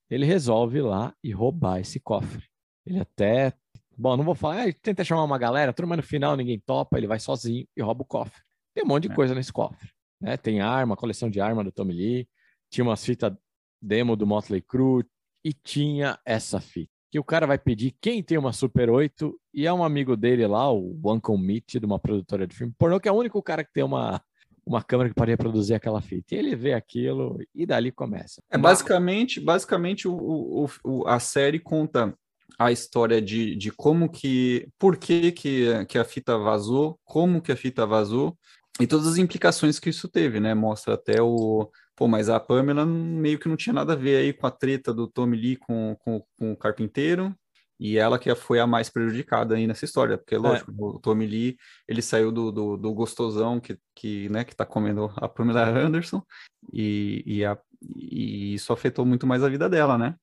Ele 0.10 0.26
resolve 0.26 0.80
ir 0.80 0.82
lá 0.82 1.13
e 1.24 1.32
roubar 1.32 1.80
esse 1.80 2.00
cofre. 2.00 2.44
Ele 2.86 3.00
até. 3.00 3.54
Bom, 3.98 4.17
não 4.17 4.26
vou 4.26 4.36
falar, 4.36 4.67
ah, 4.67 4.74
tenta 4.82 5.04
chamar 5.04 5.24
uma 5.24 5.38
galera, 5.38 5.74
mas 5.88 5.98
no 5.98 6.04
final 6.04 6.36
ninguém 6.36 6.60
topa, 6.60 6.98
ele 6.98 7.08
vai 7.08 7.20
sozinho 7.20 7.65
e 7.78 7.82
rouba 7.82 8.02
o 8.02 8.06
cofre. 8.06 8.41
Tem 8.74 8.84
um 8.84 8.88
monte 8.88 9.04
de 9.04 9.13
é. 9.13 9.15
coisa 9.15 9.34
nesse 9.34 9.54
cofre. 9.54 9.89
Né? 10.20 10.36
Tem 10.36 10.60
arma, 10.60 10.98
coleção 10.98 11.30
de 11.30 11.39
arma 11.39 11.63
do 11.63 11.72
Tommy 11.72 11.94
Lee 11.94 12.28
tinha 12.71 12.86
umas 12.86 13.05
fitas 13.05 13.34
demo 13.81 14.15
do 14.15 14.25
Motley 14.25 14.62
Crue 14.62 15.05
e 15.43 15.53
tinha 15.53 16.17
essa 16.25 16.60
fita. 16.60 16.91
Que 17.12 17.19
o 17.19 17.23
cara 17.23 17.45
vai 17.45 17.57
pedir 17.57 17.93
quem 17.99 18.23
tem 18.23 18.38
uma 18.38 18.53
Super 18.53 18.89
8 18.89 19.38
e 19.53 19.67
é 19.67 19.73
um 19.73 19.84
amigo 19.84 20.15
dele 20.15 20.47
lá, 20.47 20.71
o 20.71 20.97
Uncle 21.03 21.38
Meat, 21.38 21.77
de 21.77 21.86
uma 21.86 21.99
produtora 21.99 22.47
de 22.47 22.55
filme 22.55 22.73
pornô, 22.77 22.99
que 22.99 23.10
é 23.10 23.12
o 23.12 23.17
único 23.17 23.43
cara 23.43 23.65
que 23.65 23.73
tem 23.73 23.84
uma, 23.84 24.21
uma 24.65 24.81
câmera 24.81 25.10
que 25.10 25.15
pode 25.15 25.31
reproduzir 25.31 25.75
aquela 25.75 26.01
fita. 26.01 26.34
E 26.34 26.38
ele 26.38 26.55
vê 26.55 26.73
aquilo 26.73 27.38
e 27.53 27.65
dali 27.65 27.91
começa. 27.91 28.41
É 28.49 28.57
basicamente, 28.57 29.41
basicamente 29.41 30.07
o, 30.07 30.67
o, 30.86 31.05
a 31.05 31.19
série 31.19 31.60
conta 31.60 32.15
a 32.57 32.71
história 32.71 33.21
de, 33.21 33.55
de 33.55 33.71
como 33.71 34.10
que, 34.10 34.69
por 34.79 34.95
que, 34.95 35.34
que, 35.34 35.86
que 35.86 35.97
a 35.97 36.05
fita 36.05 36.38
vazou, 36.38 36.97
como 37.03 37.41
que 37.41 37.51
a 37.51 37.57
fita 37.57 37.86
vazou 37.86 38.38
e 38.79 38.88
todas 38.88 39.07
as 39.07 39.17
implicações 39.17 39.79
que 39.79 39.89
isso 39.89 40.07
teve, 40.07 40.39
né? 40.39 40.53
Mostra 40.53 40.93
até 40.93 41.21
o, 41.21 41.69
Pô, 42.01 42.07
mas 42.07 42.29
a 42.29 42.39
Pamela 42.39 42.83
meio 42.83 43.37
que 43.37 43.47
não 43.47 43.55
tinha 43.55 43.73
nada 43.73 43.93
a 43.93 43.95
ver 43.95 44.17
aí 44.17 44.33
com 44.33 44.47
a 44.47 44.49
treta 44.49 44.91
do 44.91 45.07
Tommy 45.07 45.37
Lee 45.37 45.55
com, 45.55 45.95
com, 45.99 46.25
com 46.35 46.51
o 46.51 46.57
carpinteiro, 46.57 47.31
e 47.79 47.95
ela 47.95 48.17
que 48.17 48.33
foi 48.33 48.59
a 48.59 48.65
mais 48.65 48.89
prejudicada 48.89 49.53
aí 49.53 49.67
nessa 49.67 49.85
história, 49.85 50.17
porque, 50.17 50.33
é. 50.33 50.39
lógico, 50.39 50.71
é. 50.71 50.75
o 50.79 50.97
Tommy 50.97 51.27
Lee, 51.27 51.57
ele 51.87 52.01
saiu 52.01 52.31
do, 52.31 52.51
do, 52.51 52.75
do, 52.75 52.91
gostosão 52.91 53.59
que, 53.59 53.77
que, 53.93 54.27
né, 54.29 54.43
que 54.43 54.55
tá 54.55 54.65
comendo 54.65 55.13
a 55.15 55.29
Pamela 55.29 55.63
Anderson, 55.63 56.23
e, 56.73 57.21
e, 57.23 57.45
a, 57.45 57.55
e 57.95 58.55
isso 58.55 58.73
afetou 58.73 59.05
muito 59.05 59.27
mais 59.27 59.43
a 59.43 59.49
vida 59.49 59.69
dela, 59.69 59.95
né? 59.95 60.15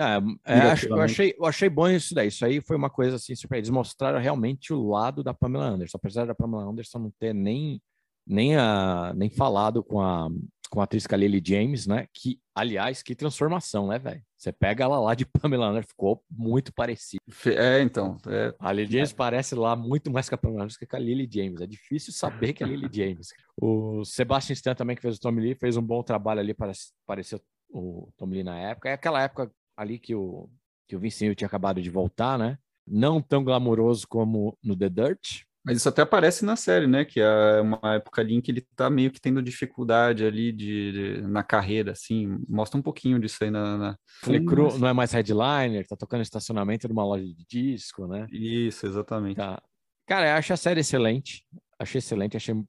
É, 0.00 0.16
é, 0.54 0.88
eu, 0.88 1.02
achei, 1.02 1.34
eu 1.38 1.44
achei 1.44 1.68
bom 1.68 1.86
isso 1.86 2.14
daí. 2.14 2.28
Isso 2.28 2.46
aí 2.46 2.62
foi 2.62 2.76
uma 2.76 2.88
coisa 2.88 3.16
assim, 3.16 3.34
super. 3.34 3.58
Eles 3.58 3.68
mostraram 3.68 4.18
realmente 4.18 4.72
o 4.72 4.88
lado 4.88 5.22
da 5.22 5.34
Pamela 5.34 5.66
Anderson, 5.66 5.98
apesar 5.98 6.26
da 6.26 6.34
Pamela 6.34 6.64
Anderson 6.64 6.98
não 6.98 7.12
ter 7.18 7.34
nem, 7.34 7.78
nem, 8.26 8.56
a, 8.56 9.12
nem 9.14 9.28
falado 9.28 9.84
com 9.84 10.00
a, 10.00 10.28
com 10.66 10.80
a 10.80 10.84
atriz 10.84 11.06
Lily 11.06 11.42
James, 11.44 11.86
né? 11.86 12.06
Que, 12.12 12.40
aliás, 12.54 13.02
que 13.02 13.14
transformação, 13.14 13.88
né, 13.88 13.98
velho? 13.98 14.22
Você 14.36 14.52
pega 14.52 14.84
ela 14.84 14.98
lá 14.98 15.14
de 15.14 15.24
Pamela 15.40 15.66
Anderson, 15.68 15.88
ficou 15.88 16.22
muito 16.30 16.72
parecido. 16.72 17.22
É, 17.46 17.80
então. 17.80 18.18
É... 18.26 18.54
A 18.58 18.72
Lily 18.72 18.92
James 18.92 19.12
é. 19.12 19.14
parece 19.14 19.54
lá 19.54 19.74
muito 19.74 20.10
mais 20.10 20.28
com 20.28 20.34
a 20.34 20.38
Pamela 20.38 20.62
Anderson 20.62 20.78
que 20.78 20.86
com 20.86 20.96
a 20.96 20.98
Lily 20.98 21.28
James. 21.30 21.60
É 21.60 21.66
difícil 21.66 22.12
saber 22.12 22.52
que 22.52 22.62
é 22.62 22.66
a 22.66 22.68
Lily 22.68 22.88
James. 22.92 23.28
O 23.58 24.04
Sebastian 24.04 24.52
Stan 24.52 24.74
também, 24.74 24.94
que 24.94 25.00
fez 25.00 25.16
o 25.16 25.20
Tommy 25.20 25.40
Lee, 25.40 25.54
fez 25.54 25.78
um 25.78 25.82
bom 25.82 26.02
trabalho 26.02 26.40
ali 26.40 26.52
para 26.52 26.72
parecer 27.06 27.40
o 27.70 28.10
Tommy 28.14 28.34
Lee 28.34 28.44
na 28.44 28.58
época. 28.58 28.90
É 28.90 28.92
aquela 28.92 29.22
época 29.22 29.50
ali 29.74 29.98
que 29.98 30.14
o, 30.14 30.50
que 30.86 30.94
o 30.94 31.00
Vincinho 31.00 31.34
tinha 31.34 31.46
acabado 31.46 31.80
de 31.80 31.88
voltar, 31.88 32.38
né? 32.38 32.58
Não 32.86 33.20
tão 33.22 33.42
glamouroso 33.42 34.06
como 34.06 34.58
no 34.62 34.76
The 34.76 34.90
Dirt, 34.90 35.44
mas 35.66 35.78
isso 35.78 35.88
até 35.88 36.02
aparece 36.02 36.44
na 36.44 36.54
série, 36.54 36.86
né? 36.86 37.04
Que 37.04 37.18
é 37.18 37.60
uma 37.60 37.96
época 37.96 38.22
ali 38.22 38.36
em 38.36 38.40
que 38.40 38.52
ele 38.52 38.60
tá 38.76 38.88
meio 38.88 39.10
que 39.10 39.20
tendo 39.20 39.42
dificuldade 39.42 40.24
ali 40.24 40.52
de, 40.52 40.92
de 40.92 41.22
na 41.22 41.42
carreira, 41.42 41.90
assim. 41.90 42.38
Mostra 42.48 42.78
um 42.78 42.82
pouquinho 42.82 43.18
disso 43.18 43.42
aí 43.42 43.50
na. 43.50 43.76
na... 43.76 43.98
Cru 44.46 44.78
não 44.78 44.86
é 44.86 44.92
mais 44.92 45.10
headliner, 45.10 45.84
tá 45.84 45.96
tocando 45.96 46.22
estacionamento 46.22 46.86
de 46.86 46.92
uma 46.92 47.04
loja 47.04 47.24
de 47.24 47.44
disco, 47.50 48.06
né? 48.06 48.28
Isso, 48.30 48.86
exatamente. 48.86 49.38
Tá. 49.38 49.60
Cara, 50.06 50.28
eu 50.28 50.34
acho 50.36 50.52
a 50.52 50.56
série 50.56 50.82
excelente. 50.82 51.44
Achei 51.76 51.98
excelente, 51.98 52.36
achei, 52.36 52.54
uh, 52.54 52.66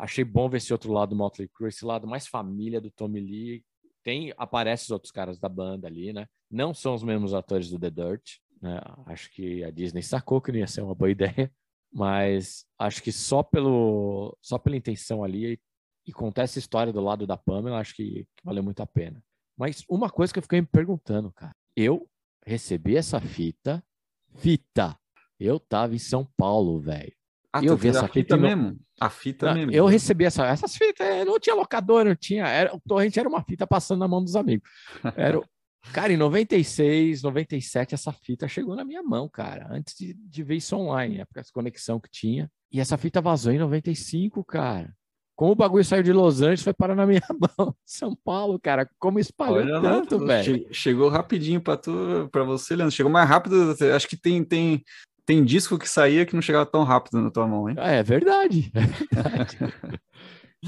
achei 0.00 0.24
bom 0.24 0.48
ver 0.48 0.56
esse 0.56 0.72
outro 0.72 0.90
lado 0.90 1.10
do 1.10 1.16
Motley 1.16 1.50
Crue, 1.52 1.68
esse 1.68 1.84
lado 1.84 2.06
mais 2.06 2.26
família 2.26 2.80
do 2.80 2.90
Tommy 2.90 3.20
Lee. 3.20 3.62
Tem, 4.02 4.32
aparece 4.38 4.84
os 4.84 4.90
outros 4.90 5.12
caras 5.12 5.38
da 5.38 5.50
banda 5.50 5.86
ali, 5.86 6.14
né? 6.14 6.26
Não 6.50 6.72
são 6.72 6.94
os 6.94 7.02
mesmos 7.02 7.34
atores 7.34 7.68
do 7.68 7.78
The 7.78 7.90
Dirt. 7.90 8.36
Né? 8.62 8.80
Acho 9.04 9.30
que 9.32 9.62
a 9.62 9.70
Disney 9.70 10.02
sacou 10.02 10.40
que 10.40 10.50
não 10.50 10.60
ia 10.60 10.66
ser 10.66 10.80
uma 10.80 10.94
boa 10.94 11.10
ideia. 11.12 11.52
Mas 11.96 12.66
acho 12.78 13.02
que 13.02 13.10
só 13.10 13.42
pelo 13.42 14.36
só 14.42 14.58
pela 14.58 14.76
intenção 14.76 15.24
ali 15.24 15.54
e, 15.54 15.60
e 16.08 16.12
contar 16.12 16.42
essa 16.42 16.58
história 16.58 16.92
do 16.92 17.00
lado 17.00 17.26
da 17.26 17.38
Pamela, 17.38 17.78
acho 17.78 17.94
que, 17.94 18.26
que 18.36 18.44
valeu 18.44 18.62
muito 18.62 18.82
a 18.82 18.86
pena. 18.86 19.22
Mas 19.56 19.82
uma 19.88 20.10
coisa 20.10 20.30
que 20.30 20.38
eu 20.38 20.42
fiquei 20.42 20.60
me 20.60 20.66
perguntando, 20.66 21.32
cara, 21.32 21.56
eu 21.74 22.06
recebi 22.44 22.96
essa 22.98 23.18
fita, 23.18 23.82
fita. 24.34 24.94
Eu 25.40 25.58
tava 25.58 25.94
em 25.94 25.98
São 25.98 26.28
Paulo, 26.36 26.78
velho. 26.80 27.12
Ah, 27.50 27.64
eu 27.64 27.74
vi 27.76 27.88
essa 27.88 28.04
a 28.04 28.08
fita 28.08 28.20
fita 28.20 28.36
e 28.36 28.38
não- 28.40 28.48
mesmo? 28.48 28.80
A 29.00 29.08
fita 29.08 29.46
Não, 29.46 29.54
mesmo. 29.54 29.72
eu 29.72 29.86
recebi 29.86 30.24
essa, 30.26 30.46
essas 30.46 30.76
fitas, 30.76 31.26
não 31.26 31.38
tinha 31.40 31.54
locadora, 31.56 32.10
não 32.10 32.16
tinha, 32.16 32.46
era, 32.46 32.74
o 32.74 32.80
torrent 32.80 33.16
era 33.16 33.28
uma 33.28 33.42
fita 33.42 33.66
passando 33.66 34.00
na 34.00 34.08
mão 34.08 34.22
dos 34.22 34.36
amigos. 34.36 34.68
Era, 35.16 35.40
cara, 35.92 36.12
em 36.12 36.16
96, 36.16 37.22
97, 37.22 37.94
essa 37.94 38.12
fita 38.12 38.46
chegou 38.48 38.74
na 38.76 38.84
minha 38.84 39.02
mão, 39.02 39.28
cara, 39.28 39.66
antes 39.70 39.94
de, 39.96 40.14
de 40.14 40.42
ver 40.42 40.56
isso 40.56 40.76
online, 40.76 41.20
época 41.20 41.42
de 41.42 41.52
conexão 41.52 41.98
que 42.00 42.10
tinha. 42.10 42.50
E 42.72 42.80
essa 42.80 42.96
fita 42.98 43.20
vazou 43.20 43.52
em 43.52 43.58
95, 43.58 44.44
cara. 44.44 44.92
Como 45.34 45.52
o 45.52 45.54
bagulho 45.54 45.84
saiu 45.84 46.02
de 46.02 46.12
Los 46.12 46.40
Angeles, 46.40 46.62
foi 46.62 46.72
parar 46.72 46.94
na 46.94 47.06
minha 47.06 47.20
mão. 47.58 47.74
São 47.84 48.16
Paulo, 48.16 48.58
cara, 48.58 48.88
como 48.98 49.18
espalhou 49.18 49.56
Olha 49.58 49.78
lá, 49.78 49.82
tanto, 49.82 50.18
tu- 50.18 50.26
velho. 50.26 50.44
che- 50.44 50.66
chegou 50.72 51.08
rapidinho 51.10 51.60
para 51.60 51.76
tu, 51.76 52.28
para 52.32 52.42
você, 52.42 52.74
Leandro. 52.74 52.94
Chegou 52.94 53.12
mais 53.12 53.28
rápido. 53.28 53.74
Acho 53.94 54.08
que 54.08 54.16
tem 54.16 54.42
tem 54.42 54.82
tem 55.26 55.44
disco 55.44 55.76
que 55.78 55.88
saía 55.88 56.24
que 56.24 56.34
não 56.34 56.40
chegava 56.40 56.64
tão 56.64 56.84
rápido 56.84 57.20
na 57.20 57.30
tua 57.30 57.46
mão, 57.48 57.68
hein? 57.68 57.76
Ah, 57.78 57.90
É 57.90 58.02
verdade, 58.02 58.70
é 58.74 58.80
verdade. 58.80 59.58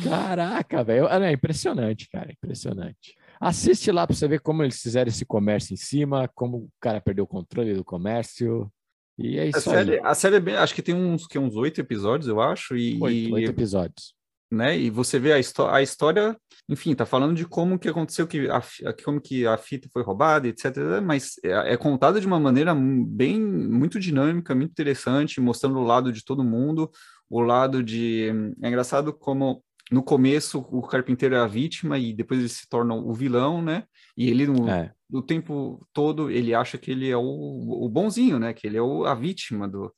Caraca, 0.02 0.84
velho. 0.84 1.06
É 1.08 1.32
impressionante, 1.32 2.08
cara. 2.10 2.30
Impressionante. 2.32 3.14
Assiste 3.40 3.90
lá 3.92 4.06
para 4.06 4.16
você 4.16 4.26
ver 4.26 4.40
como 4.40 4.62
eles 4.62 4.80
fizeram 4.80 5.08
esse 5.08 5.24
comércio 5.24 5.72
em 5.74 5.76
cima, 5.76 6.28
como 6.34 6.56
o 6.56 6.68
cara 6.80 7.00
perdeu 7.00 7.24
o 7.24 7.28
controle 7.28 7.74
do 7.74 7.84
comércio. 7.84 8.70
E 9.16 9.38
é 9.38 9.42
A 9.42 9.46
isso 9.46 9.60
série, 9.60 9.94
aí. 9.94 10.00
a 10.02 10.14
série 10.14 10.36
é 10.36 10.40
bem, 10.40 10.54
acho 10.56 10.74
que 10.74 10.82
tem 10.82 10.94
uns 10.94 11.26
que 11.26 11.38
uns 11.38 11.56
oito 11.56 11.80
episódios, 11.80 12.28
eu 12.28 12.40
acho, 12.40 12.76
e, 12.76 12.98
Oito, 13.02 13.34
oito 13.34 13.50
episódios. 13.50 14.14
né? 14.50 14.78
E 14.78 14.90
você 14.90 15.18
vê 15.18 15.32
a, 15.32 15.36
a 15.72 15.82
história, 15.82 16.36
enfim, 16.68 16.94
tá 16.94 17.04
falando 17.04 17.34
de 17.34 17.44
como 17.44 17.78
que 17.78 17.88
aconteceu 17.88 18.26
que 18.26 18.48
a, 18.48 18.62
como 19.04 19.20
que 19.20 19.46
a 19.46 19.56
fita 19.56 19.88
foi 19.92 20.02
roubada, 20.02 20.46
etc. 20.48 21.00
Mas 21.02 21.34
é, 21.44 21.72
é 21.74 21.76
contada 21.76 22.20
de 22.20 22.26
uma 22.26 22.38
maneira 22.40 22.74
bem 22.74 23.40
muito 23.40 23.98
dinâmica, 23.98 24.54
muito 24.54 24.70
interessante, 24.70 25.40
mostrando 25.40 25.78
o 25.78 25.84
lado 25.84 26.12
de 26.12 26.24
todo 26.24 26.44
mundo, 26.44 26.90
o 27.28 27.40
lado 27.40 27.82
de 27.82 28.28
é 28.62 28.68
engraçado 28.68 29.12
como 29.12 29.62
no 29.90 30.02
começo 30.02 30.58
o 30.70 30.82
carpinteiro 30.82 31.34
é 31.34 31.38
a 31.38 31.46
vítima 31.46 31.98
e 31.98 32.12
depois 32.12 32.40
ele 32.40 32.48
se 32.48 32.68
torna 32.68 32.94
o 32.94 33.12
vilão, 33.14 33.62
né? 33.62 33.84
E 34.16 34.28
ele 34.28 34.46
no, 34.46 34.68
É, 34.68 34.92
o 35.12 35.22
tempo 35.22 35.86
todo 35.92 36.30
ele 36.30 36.54
acha 36.54 36.76
que 36.76 36.90
ele 36.90 37.08
é 37.08 37.16
o, 37.16 37.22
o 37.22 37.88
bonzinho, 37.88 38.38
né? 38.38 38.52
Que 38.52 38.66
ele 38.66 38.76
é 38.76 38.82
o, 38.82 39.04
a 39.06 39.14
vítima 39.14 39.66
do. 39.68 39.92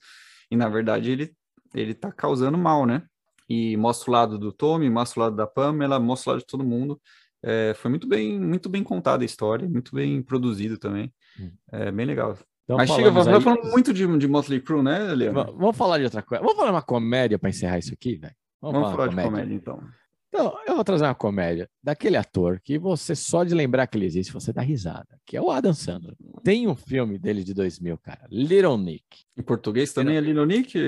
E 0.51 0.57
na 0.57 0.69
verdade 0.69 1.11
ele 1.11 1.33
ele 1.75 1.95
tá 1.95 2.11
causando 2.13 2.59
mal, 2.59 2.85
né? 2.87 3.03
E 3.49 3.77
mostra 3.77 4.11
o 4.11 4.13
lado 4.13 4.39
do 4.39 4.53
Tommy, 4.53 4.89
mostra 4.91 5.21
o 5.21 5.23
lado 5.25 5.37
da 5.37 5.47
Pamela, 5.47 5.99
mostra 5.99 6.31
o 6.31 6.33
lado 6.35 6.41
de 6.41 6.47
todo 6.47 6.65
mundo. 6.65 7.01
É, 7.43 7.73
foi 7.75 7.89
muito 7.91 8.07
bem, 8.07 8.39
muito 8.39 8.69
bem 8.69 8.83
contada 8.85 9.25
a 9.25 9.27
história, 9.27 9.69
muito 9.69 9.95
bem 9.95 10.23
produzido 10.23 10.77
também. 10.79 11.13
Hum. 11.41 11.51
É 11.73 11.91
bem 11.91 12.07
legal. 12.07 12.37
então 12.65 12.77
Mas 12.77 12.91
chega, 12.91 13.11
vai 13.11 13.35
aí- 13.35 13.41
falando 13.41 13.71
muito 13.71 13.93
de, 13.95 14.07
de 14.19 14.29
Motley 14.29 14.61
Crue, 14.61 14.83
né, 14.83 15.15
Leandro? 15.15 15.45
Va- 15.45 15.51
Vamos 15.53 15.77
falar 15.77 15.99
de 15.99 16.05
outra 16.05 16.23
coisa. 16.23 16.43
Vamos 16.45 16.57
falar 16.59 16.71
uma 16.71 16.83
comédia 16.83 17.39
para 17.39 17.49
encerrar 17.51 17.79
isso 17.79 17.93
aqui, 17.95 18.17
velho? 18.17 18.35
Vamos, 18.61 18.91
falar 18.91 19.09
de 19.09 19.15
uma 19.15 19.23
comédia, 19.23 19.55
então. 19.55 19.83
Então, 20.29 20.57
eu 20.65 20.77
vou 20.77 20.85
trazer 20.85 21.05
uma 21.05 21.15
comédia 21.15 21.69
daquele 21.83 22.17
ator 22.17 22.61
que 22.61 22.79
você 22.79 23.17
só 23.17 23.43
de 23.43 23.53
lembrar 23.53 23.89
que 23.89 23.99
ele 23.99 24.07
existe, 24.07 24.33
você 24.33 24.53
dá 24.53 24.63
risada, 24.63 25.19
que 25.27 25.37
é 25.37 25.43
o 25.43 25.51
Adam 25.51 25.75
Sandler. 25.75 26.15
Tem 26.45 26.69
um 26.69 26.77
filme 26.77 27.19
dele 27.19 27.43
de 27.43 27.53
2000, 27.53 27.99
cara, 27.99 28.29
Little 28.31 28.79
Nick. 28.79 29.25
Em 29.37 29.43
português 29.43 29.93
também 29.93 30.17
é 30.17 30.21
Lino 30.21 30.45
Nick? 30.47 30.79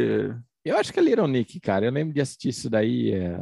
Eu 0.65 0.77
acho 0.77 0.93
que 0.93 1.01
é 1.01 1.03
Little 1.03 1.27
Nick, 1.27 1.59
cara. 1.59 1.85
Eu 1.85 1.91
lembro 1.91 2.15
de 2.15 2.21
assistir 2.21 2.51
isso 2.51 2.71
daí, 2.71 3.13
é, 3.13 3.37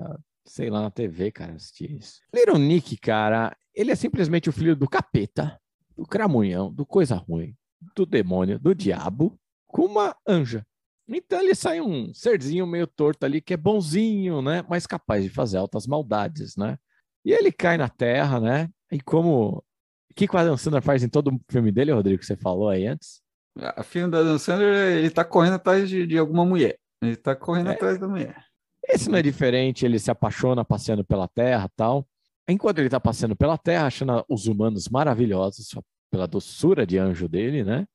sei 0.47 0.71
lá, 0.71 0.81
na 0.81 0.91
TV, 0.91 1.31
cara, 1.31 1.53
assistir 1.53 1.91
isso. 1.91 2.23
Little 2.35 2.59
Nick, 2.59 2.97
cara, 2.97 3.55
ele 3.75 3.91
é 3.91 3.95
simplesmente 3.95 4.49
o 4.49 4.53
filho 4.53 4.75
do 4.75 4.89
capeta, 4.89 5.61
do 5.95 6.07
cramunhão, 6.07 6.73
do 6.73 6.87
coisa 6.87 7.15
ruim, 7.15 7.55
do 7.95 8.07
demônio, 8.07 8.59
do 8.59 8.75
diabo, 8.75 9.39
com 9.67 9.85
uma 9.85 10.17
anja. 10.27 10.65
Então 11.13 11.41
ele 11.41 11.55
sai 11.55 11.81
um 11.81 12.13
serzinho 12.15 12.67
meio 12.67 12.87
torto 12.87 13.27
ali, 13.27 13.41
que 13.41 13.55
é 13.55 13.57
bonzinho, 13.57 14.41
né? 14.41 14.65
Mas 14.69 14.87
capaz 14.87 15.25
de 15.25 15.31
fazer 15.31 15.57
altas 15.59 15.87
maldades, 15.87 16.57
né? 16.57 16.79
E 17.25 17.33
ele 17.33 17.51
cai 17.51 17.77
na 17.77 17.89
terra, 17.89 18.39
né? 18.41 18.69
E 18.91 19.01
como... 19.01 19.65
O 20.11 20.15
que 20.15 20.27
o 20.27 20.39
Adam 20.39 20.57
Sandler 20.57 20.83
faz 20.83 21.03
em 21.03 21.09
todo 21.09 21.29
o 21.33 21.41
filme 21.51 21.71
dele, 21.73 21.93
Rodrigo, 21.93 22.19
que 22.19 22.27
você 22.27 22.37
falou 22.37 22.69
aí 22.69 22.87
antes? 22.87 23.21
A 23.59 23.83
filha 23.83 24.09
da 24.09 24.23
Dan 24.23 24.39
Sandler, 24.39 24.99
ele 24.99 25.11
tá 25.11 25.25
correndo 25.25 25.55
atrás 25.55 25.89
de, 25.89 26.07
de 26.07 26.19
alguma 26.19 26.45
mulher. 26.45 26.79
Ele 27.03 27.17
tá 27.17 27.35
correndo 27.35 27.71
É. 27.71 27.75
atrás 27.75 27.99
da 27.99 28.07
mulher. 28.09 28.45
Esse 28.89 29.09
não 29.09 29.19
é 29.19 29.23
diferente, 29.23 29.85
ele 29.85 29.99
se 29.99 30.11
apaixona 30.11 30.65
passeando 30.65 31.05
pela 31.05 31.29
Terra 31.29 31.71
tal. 31.77 32.07
Enquanto 32.49 32.79
ele 32.79 32.89
está 32.89 32.99
passeando 32.99 33.37
pela 33.37 33.57
Terra, 33.57 33.87
achando 33.87 34.25
os 34.29 34.47
humanos 34.47 34.89
maravilhosos, 34.89 35.69
pela 36.11 36.27
doçura 36.27 36.85
de 36.87 36.99
anjo 36.99 37.29
dele, 37.29 37.63
né? 37.63 37.87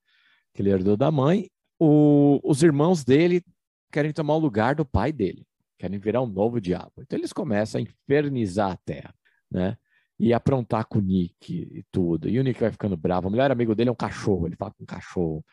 Que 0.53 0.61
ele 0.61 0.69
herdou 0.69 0.95
da 0.95 1.11
mãe, 1.11 1.49
o- 1.79 2.39
os 2.43 2.63
irmãos 2.63 3.03
dele 3.03 3.43
querem 3.91 4.11
tomar 4.11 4.35
o 4.35 4.39
lugar 4.39 4.75
do 4.75 4.85
pai 4.85 5.11
dele, 5.11 5.45
querem 5.79 5.99
virar 5.99 6.21
um 6.21 6.27
novo 6.27 6.59
diabo. 6.59 6.91
Então 6.99 7.17
eles 7.17 7.33
começam 7.33 7.79
a 7.79 7.81
infernizar 7.83 8.71
a 8.71 8.77
Terra, 8.77 9.13
né? 9.51 9.77
E 10.17 10.33
aprontar 10.33 10.85
com 10.85 10.99
o 10.99 11.01
Nick 11.01 11.53
e 11.53 11.83
tudo. 11.91 12.29
E 12.29 12.39
o 12.39 12.43
Nick 12.43 12.59
vai 12.59 12.71
ficando 12.71 12.95
bravo. 12.95 13.27
O 13.27 13.31
melhor 13.31 13.51
amigo 13.51 13.75
dele 13.75 13.89
é 13.89 13.91
um 13.91 13.95
cachorro, 13.95 14.47
ele 14.47 14.55
fala 14.55 14.71
com 14.71 14.83
um 14.83 14.85
cachorro. 14.85 15.43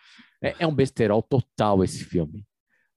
É, 0.41 0.55
é 0.61 0.67
um 0.67 0.75
besterol 0.75 1.21
total 1.23 1.83
esse 1.83 2.05
filme. 2.05 2.47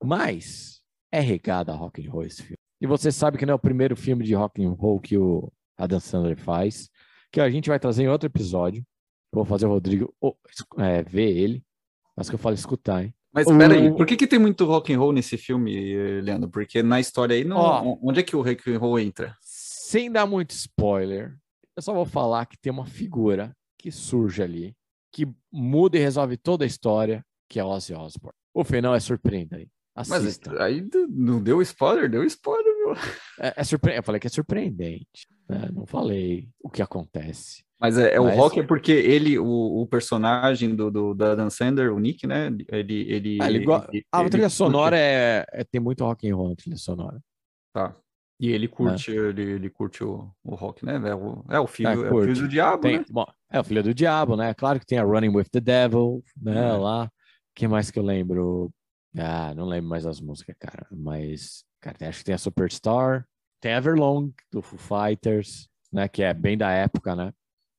Mas 0.03 0.81
é 1.11 1.19
regado 1.19 1.71
a 1.71 1.75
rock 1.75 2.05
and 2.05 2.11
roll 2.11 2.23
esse 2.23 2.41
filme. 2.43 2.57
E 2.79 2.85
você 2.85 3.11
sabe 3.11 3.37
que 3.37 3.45
não 3.45 3.53
é 3.53 3.55
o 3.55 3.59
primeiro 3.59 3.95
filme 3.95 4.23
de 4.23 4.35
rock 4.35 4.63
and 4.63 4.71
roll 4.71 4.99
que 4.99 5.17
o 5.17 5.51
Adam 5.77 5.99
Sandler 5.99 6.37
faz, 6.37 6.89
que 7.31 7.41
a 7.41 7.49
gente 7.49 7.69
vai 7.69 7.79
trazer 7.79 8.03
em 8.03 8.09
outro 8.09 8.27
episódio. 8.27 8.85
Vou 9.31 9.43
fazer 9.45 9.65
o 9.65 9.69
Rodrigo 9.69 10.13
é, 10.77 11.01
ver 11.03 11.35
ele, 11.35 11.63
mas 12.15 12.29
que 12.29 12.35
eu 12.35 12.39
falo 12.39 12.55
escutar, 12.55 13.03
hein? 13.03 13.13
Mas 13.33 13.47
espera 13.47 13.73
aí, 13.73 13.91
por 13.93 14.05
que, 14.05 14.15
que 14.15 14.25
tem 14.27 14.39
muito 14.39 14.63
rock 14.65 14.93
and 14.93 14.97
roll 14.99 15.11
nesse 15.11 15.37
filme, 15.37 16.21
Leandro? 16.21 16.49
Porque 16.49 16.81
na 16.81 16.99
história 17.01 17.35
aí, 17.35 17.43
não, 17.43 17.57
Ó. 17.57 17.97
onde 18.01 18.21
é 18.21 18.23
que 18.23 18.35
o 18.35 18.41
rock 18.41 18.71
and 18.73 18.77
roll 18.79 18.97
entra? 18.97 19.35
Sem 19.41 20.09
dar 20.09 20.25
muito 20.25 20.51
spoiler, 20.51 21.35
eu 21.75 21.81
só 21.83 21.93
vou 21.93 22.05
falar 22.05 22.45
que 22.45 22.57
tem 22.57 22.71
uma 22.71 22.85
figura 22.85 23.53
que 23.77 23.91
surge 23.91 24.41
ali, 24.41 24.73
que 25.11 25.27
muda 25.51 25.97
e 25.97 26.01
resolve 26.01 26.37
toda 26.37 26.63
a 26.63 26.67
história, 26.67 27.25
que 27.49 27.59
é 27.59 27.63
Ozzy 27.63 27.93
Osbourne. 27.93 28.37
O 28.53 28.63
final 28.63 28.95
é 28.95 28.99
surpreendente. 29.01 29.69
Mas 29.97 30.11
Assista. 30.11 30.63
aí 30.63 30.79
d- 30.79 31.05
não 31.09 31.41
deu 31.43 31.61
spoiler? 31.61 32.09
Deu 32.09 32.23
spoiler, 32.23 32.73
meu. 32.77 32.93
É, 33.39 33.53
é 33.57 33.63
surpre... 33.65 33.95
Eu 33.97 34.03
falei 34.03 34.19
que 34.19 34.27
é 34.27 34.29
surpreendente. 34.29 35.27
né? 35.49 35.69
Não 35.73 35.85
falei 35.85 36.47
o 36.63 36.69
que 36.69 36.81
acontece. 36.81 37.64
Mas 37.79 37.97
é, 37.97 38.15
é 38.15 38.19
o 38.19 38.25
Mas- 38.25 38.37
rock 38.37 38.59
é 38.59 38.63
porque 38.63 38.91
ele, 38.91 39.37
o, 39.37 39.81
o 39.81 39.87
personagem 39.87 40.75
do, 40.75 40.89
do 40.89 41.13
da 41.13 41.35
Dan 41.35 41.49
Sander, 41.49 41.93
o 41.93 41.99
Nick, 41.99 42.25
né? 42.25 42.47
Ele, 42.69 43.01
ele, 43.11 43.37
Ah, 43.41 43.49
ele 43.49 43.65
go- 43.65 43.85
ele- 43.91 44.05
A 44.11 44.21
ele 44.21 44.29
trilha 44.29 44.49
sonora 44.49 44.97
é, 44.97 45.45
é- 45.51 45.63
tem 45.65 45.81
muito 45.81 46.03
rock 46.03 46.29
and 46.29 46.35
roll 46.35 46.49
na 46.49 46.55
trilha 46.55 46.77
sonora. 46.77 47.19
Tá. 47.73 47.95
E 48.39 48.49
ele 48.51 48.67
curte, 48.67 49.11
ele, 49.11 49.41
ele 49.43 49.69
curte 49.69 50.03
o, 50.03 50.29
o 50.43 50.55
rock, 50.55 50.85
né? 50.85 50.95
É 51.09 51.15
o, 51.15 51.43
é 51.49 51.59
o 51.59 51.67
filho, 51.67 51.89
Ah, 51.89 51.93
é 51.93 52.11
o 52.11 52.21
filho 52.21 52.35
do 52.35 52.47
diabo, 52.47 52.81
Tem, 52.81 52.99
né? 52.99 53.05
bom, 53.09 53.25
é 53.51 53.59
o 53.59 53.63
filho 53.63 53.83
do 53.83 53.93
diabo, 53.93 54.35
né? 54.35 54.53
Claro 54.53 54.79
que 54.79 54.85
tem 54.85 54.97
a 54.97 55.03
Running 55.03 55.35
with 55.35 55.45
the 55.51 55.59
Devil, 55.61 56.23
né? 56.41 56.69
É. 56.69 56.71
Lá. 56.73 57.09
que 57.53 57.67
mais 57.67 57.89
que 57.91 57.97
eu 57.99 58.03
lembro? 58.03 58.69
Ah, 59.17 59.53
não 59.55 59.65
lembro 59.65 59.89
mais 59.89 60.05
as 60.05 60.19
músicas, 60.19 60.55
cara. 60.59 60.85
Mas, 60.91 61.63
cara, 61.81 61.95
acho 62.09 62.19
que 62.19 62.25
tem 62.25 62.35
a 62.35 62.37
Superstar, 62.37 63.25
tem 63.61 63.71
Everlong 63.73 64.33
do 64.51 64.61
Foo 64.61 64.77
Fighters, 64.79 65.69
né? 65.91 66.07
Que 66.09 66.23
é 66.23 66.33
bem 66.33 66.57
da 66.57 66.69
época, 66.71 67.15
né? 67.15 67.33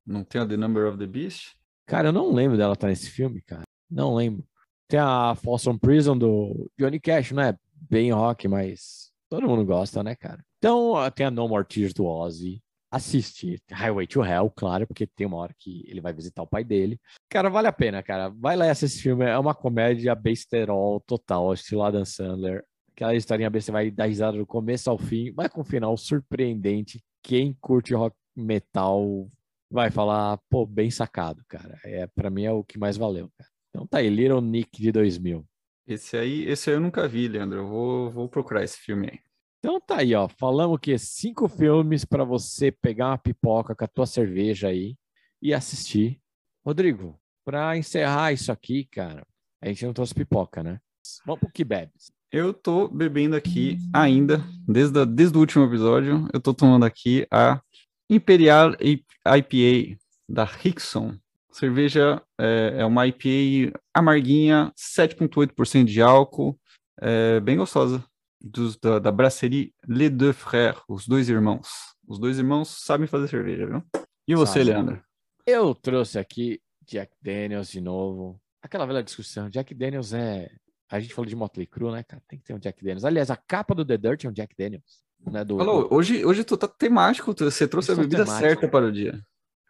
Não 0.06 0.22
tem 0.22 0.40
a 0.40 0.46
The 0.46 0.56
Number 0.56 0.86
of 0.86 0.98
the 0.98 1.06
Beast? 1.06 1.56
Cara, 1.86 2.08
eu 2.08 2.12
não 2.12 2.32
lembro 2.32 2.56
dela 2.56 2.74
estar 2.74 2.88
nesse 2.88 3.10
filme, 3.10 3.40
cara. 3.42 3.62
Não 3.90 4.14
lembro. 4.14 4.44
Tem 4.88 5.00
a 5.00 5.34
Folsom 5.34 5.76
Prison 5.76 6.16
do 6.16 6.70
Johnny 6.78 7.00
Cash, 7.00 7.32
né? 7.32 7.56
Bem 7.74 8.12
rock, 8.12 8.46
mas 8.46 9.10
todo 9.28 9.48
mundo 9.48 9.64
gosta, 9.64 10.02
né, 10.02 10.14
cara? 10.14 10.44
Então, 10.58 10.94
tem 11.14 11.26
a 11.26 11.30
No 11.30 11.48
More 11.48 11.66
Tears 11.66 11.92
do 11.92 12.06
Ozzy. 12.06 12.62
Assiste 12.90 13.60
Highway 13.70 14.06
to 14.06 14.24
Hell, 14.24 14.50
claro, 14.54 14.86
porque 14.86 15.06
tem 15.08 15.26
uma 15.26 15.38
hora 15.38 15.54
que 15.58 15.84
ele 15.88 16.00
vai 16.00 16.12
visitar 16.12 16.42
o 16.42 16.46
pai 16.46 16.62
dele. 16.62 17.00
Cara, 17.28 17.50
vale 17.50 17.66
a 17.66 17.72
pena, 17.72 18.02
cara. 18.02 18.28
Vai 18.28 18.56
lá 18.56 18.66
e 18.66 18.70
assiste 18.70 18.94
esse 18.94 19.02
filme. 19.02 19.24
É 19.24 19.36
uma 19.36 19.54
comédia 19.54 20.14
besterol 20.14 21.00
total, 21.00 21.52
estilo 21.52 21.82
Adam 21.82 22.04
Sandler. 22.04 22.64
Aquela 22.92 23.14
historinha 23.14 23.50
besta, 23.50 23.66
você 23.66 23.72
vai 23.72 23.90
dar 23.90 24.06
risada 24.06 24.38
do 24.38 24.46
começo 24.46 24.88
ao 24.88 24.96
fim, 24.96 25.32
mas 25.36 25.48
com 25.48 25.60
um 25.60 25.64
final 25.64 25.96
surpreendente. 25.96 27.02
Quem 27.22 27.52
curte 27.60 27.92
rock 27.92 28.16
metal 28.34 29.28
vai 29.76 29.90
falar, 29.90 30.38
pô, 30.48 30.64
bem 30.64 30.90
sacado, 30.90 31.44
cara. 31.46 31.78
É, 31.84 32.06
para 32.06 32.30
mim 32.30 32.44
é 32.44 32.50
o 32.52 32.64
que 32.64 32.78
mais 32.78 32.96
valeu, 32.96 33.30
cara. 33.36 33.50
Então 33.68 33.86
tá 33.86 33.98
aí, 33.98 34.08
Little 34.08 34.40
Nick 34.40 34.80
de 34.80 34.90
2000. 34.90 35.46
Esse 35.86 36.16
aí, 36.16 36.44
esse 36.44 36.70
aí 36.70 36.76
eu 36.76 36.80
nunca 36.80 37.06
vi, 37.06 37.28
Leandro. 37.28 37.58
Eu 37.58 37.66
vou, 37.68 38.10
vou 38.10 38.28
procurar 38.28 38.64
esse 38.64 38.78
filme 38.78 39.08
aí. 39.12 39.18
Então 39.58 39.78
tá 39.78 39.98
aí, 39.98 40.14
ó. 40.14 40.28
Falamos 40.28 40.78
que 40.80 40.96
cinco 40.96 41.46
filmes 41.46 42.04
para 42.06 42.24
você 42.24 42.72
pegar 42.72 43.08
uma 43.10 43.18
pipoca 43.18 43.74
com 43.74 43.84
a 43.84 43.88
tua 43.88 44.06
cerveja 44.06 44.68
aí 44.68 44.96
e 45.42 45.52
assistir. 45.52 46.18
Rodrigo, 46.64 47.20
para 47.44 47.76
encerrar 47.76 48.32
isso 48.32 48.50
aqui, 48.50 48.86
cara, 48.90 49.24
a 49.62 49.68
gente 49.68 49.84
não 49.84 49.92
trouxe 49.92 50.14
pipoca, 50.14 50.62
né? 50.62 50.80
Vamos 51.26 51.40
pro 51.40 51.50
que 51.52 51.62
bebes. 51.64 52.10
Eu 52.32 52.52
tô 52.52 52.88
bebendo 52.88 53.36
aqui 53.36 53.78
ainda, 53.94 54.42
desde, 54.66 54.98
a- 54.98 55.04
desde 55.04 55.36
o 55.36 55.40
último 55.40 55.64
episódio, 55.64 56.26
eu 56.32 56.40
tô 56.40 56.52
tomando 56.52 56.84
aqui 56.84 57.26
a 57.30 57.60
Imperial 58.08 58.72
IPA 58.80 59.98
da 60.28 60.44
Rickson. 60.44 61.16
Cerveja 61.50 62.22
é, 62.38 62.76
é 62.78 62.84
uma 62.84 63.06
IPA 63.06 63.78
amarguinha, 63.94 64.72
7,8% 64.76 65.84
de 65.84 66.02
álcool, 66.02 66.58
é 67.00 67.40
bem 67.40 67.56
gostosa. 67.56 68.04
dos, 68.40 68.76
da, 68.76 68.98
da 68.98 69.10
brasserie 69.10 69.74
Les 69.88 70.10
Deux 70.10 70.36
Frères, 70.36 70.80
os 70.88 71.06
dois 71.06 71.28
irmãos. 71.28 71.68
Os 72.06 72.18
dois 72.18 72.38
irmãos 72.38 72.68
sabem 72.68 73.06
fazer 73.06 73.28
cerveja, 73.28 73.66
viu? 73.66 73.82
E 74.28 74.34
você, 74.34 74.60
Sabe. 74.60 74.64
Leandro? 74.64 75.02
Eu 75.46 75.74
trouxe 75.74 76.18
aqui 76.18 76.60
Jack 76.86 77.12
Daniels 77.20 77.70
de 77.70 77.80
novo. 77.80 78.40
Aquela 78.62 78.86
velha 78.86 79.02
discussão. 79.02 79.48
Jack 79.48 79.74
Daniels 79.74 80.12
é. 80.12 80.50
A 80.88 81.00
gente 81.00 81.14
falou 81.14 81.28
de 81.28 81.34
Motley 81.34 81.66
Crue, 81.66 81.90
né, 81.90 82.02
cara? 82.04 82.22
Tem 82.28 82.38
que 82.38 82.44
ter 82.44 82.54
um 82.54 82.58
Jack 82.58 82.80
Daniels. 82.82 83.04
Aliás, 83.04 83.30
a 83.30 83.36
capa 83.36 83.74
do 83.74 83.84
The 83.84 83.96
Dirt 83.96 84.24
é 84.24 84.28
um 84.28 84.32
Jack 84.32 84.54
Daniels. 84.56 85.02
Né, 85.24 85.44
do, 85.44 85.60
Alô, 85.60 85.88
hoje, 85.90 86.24
hoje 86.24 86.44
tu 86.44 86.56
tá 86.56 86.68
temático, 86.68 87.34
você 87.36 87.66
trouxe 87.66 87.92
a 87.92 87.94
bebida 87.94 88.24
temático. 88.24 88.38
certa 88.48 88.68
para 88.68 88.86
o 88.86 88.92
dia. 88.92 89.20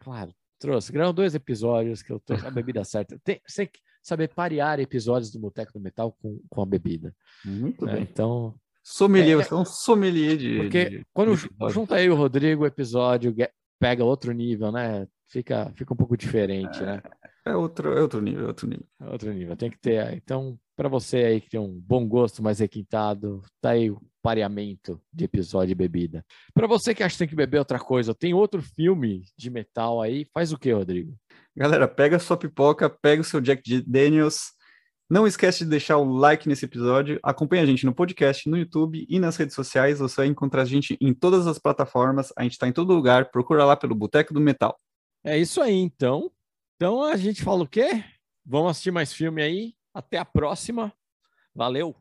Claro, 0.01 0.35
trouxe. 0.59 0.93
Grão 0.93 1.13
dois 1.15 1.35
episódios 1.35 2.03
que 2.03 2.13
eu 2.13 2.21
com 2.21 2.35
a 2.47 2.51
bebida 2.51 2.85
certa. 2.85 3.19
Tem, 3.25 3.41
você 3.47 3.63
tem 3.65 3.73
que 3.73 3.81
saber 4.03 4.29
parear 4.29 4.79
episódios 4.81 5.31
do 5.33 5.39
Boteco 5.39 5.73
do 5.73 5.81
Metal 5.81 6.13
com, 6.21 6.41
com 6.51 6.63
a 6.63 6.67
bebida. 6.67 7.15
Muito 7.45 7.85
né? 7.87 7.95
bem. 7.95 8.03
Então, 8.03 8.55
Sommelier, 8.83 9.41
É, 9.41 9.43
você 9.45 9.53
é 9.53 9.57
um 9.57 9.65
sommelier 9.65 10.37
de. 10.37 10.57
porque 10.59 10.91
de- 10.91 11.07
quando 11.13 11.35
de 11.37 11.49
junta 11.73 11.97
aí 11.97 12.09
o 12.09 12.15
Rodrigo, 12.15 12.63
o 12.63 12.67
episódio 12.67 13.35
ge- 13.37 13.51
pega 13.81 14.05
outro 14.05 14.31
nível, 14.33 14.71
né? 14.71 15.09
Fica, 15.29 15.73
fica 15.75 15.93
um 15.93 15.97
pouco 15.97 16.17
diferente, 16.17 16.81
né? 16.83 17.03
É 17.45 17.57
outro, 17.57 17.93
é 17.97 18.01
outro 18.01 18.21
nível, 18.21 18.45
é 18.45 18.47
outro 18.47 18.69
nível. 18.69 18.87
É 19.01 19.07
Outro 19.09 19.33
nível. 19.33 19.57
Tem 19.57 19.71
que 19.71 19.79
ter. 19.79 20.13
Então, 20.15 20.57
para 20.77 20.89
você 20.89 21.17
aí 21.19 21.41
que 21.41 21.49
tem 21.51 21.59
um 21.59 21.73
bom 21.81 22.07
gosto, 22.07 22.43
mais 22.45 22.61
requintado, 22.61 23.43
tá 23.61 23.71
aí 23.71 23.93
pareamento 24.27 25.01
de 25.13 25.25
episódio 25.25 25.71
e 25.71 25.77
bebida. 25.77 26.27
Para 26.53 26.67
você 26.67 26.93
que 26.93 27.05
acha 27.05 27.15
que 27.15 27.19
tem 27.21 27.29
que 27.29 27.37
beber 27.37 27.61
outra 27.61 27.79
coisa, 27.79 28.13
tem 28.13 28.35
outro 28.35 28.61
filme 28.61 29.23
de 29.39 29.49
metal 29.49 30.03
aí, 30.03 30.27
faz 30.35 30.51
o 30.51 30.59
que, 30.59 30.73
Rodrigo? 30.73 31.15
Galera, 31.55 31.87
pega 31.87 32.19
sua 32.19 32.37
pipoca, 32.37 32.91
pega 32.91 33.23
o 33.23 33.25
seu 33.25 33.41
Jack 33.41 33.85
Daniels. 33.87 34.51
Não 35.09 35.29
esquece 35.29 35.63
de 35.63 35.71
deixar 35.71 35.99
o 35.99 36.13
like 36.13 36.49
nesse 36.49 36.65
episódio. 36.65 37.21
Acompanha 37.23 37.63
a 37.63 37.67
gente 37.67 37.87
no 37.87 37.95
podcast, 37.95 38.51
no 38.51 38.59
YouTube 38.59 39.07
e 39.09 39.21
nas 39.21 39.37
redes 39.37 39.55
sociais. 39.55 40.01
Você 40.01 40.17
vai 40.17 40.27
encontrar 40.27 40.63
a 40.63 40.65
gente 40.67 40.99
em 41.01 41.15
todas 41.15 41.47
as 41.47 41.61
plataformas. 41.61 42.33
A 42.37 42.43
gente 42.43 42.55
está 42.55 42.67
em 42.67 42.73
todo 42.73 42.93
lugar. 42.93 43.31
Procura 43.31 43.65
lá 43.65 43.77
pelo 43.77 43.95
Boteco 43.95 44.35
do 44.35 44.41
Metal. 44.41 44.77
É 45.23 45.39
isso 45.39 45.63
aí, 45.63 45.77
então. 45.77 46.33
Então 46.75 47.01
a 47.01 47.17
gente 47.17 47.45
fala 47.45 47.63
o 47.63 47.69
quê? 47.69 48.03
Vamos 48.45 48.73
assistir 48.73 48.91
mais 48.91 49.13
filme 49.13 49.41
aí. 49.41 49.75
Até 49.95 50.19
a 50.19 50.25
próxima. 50.25 50.93
Valeu! 51.55 51.95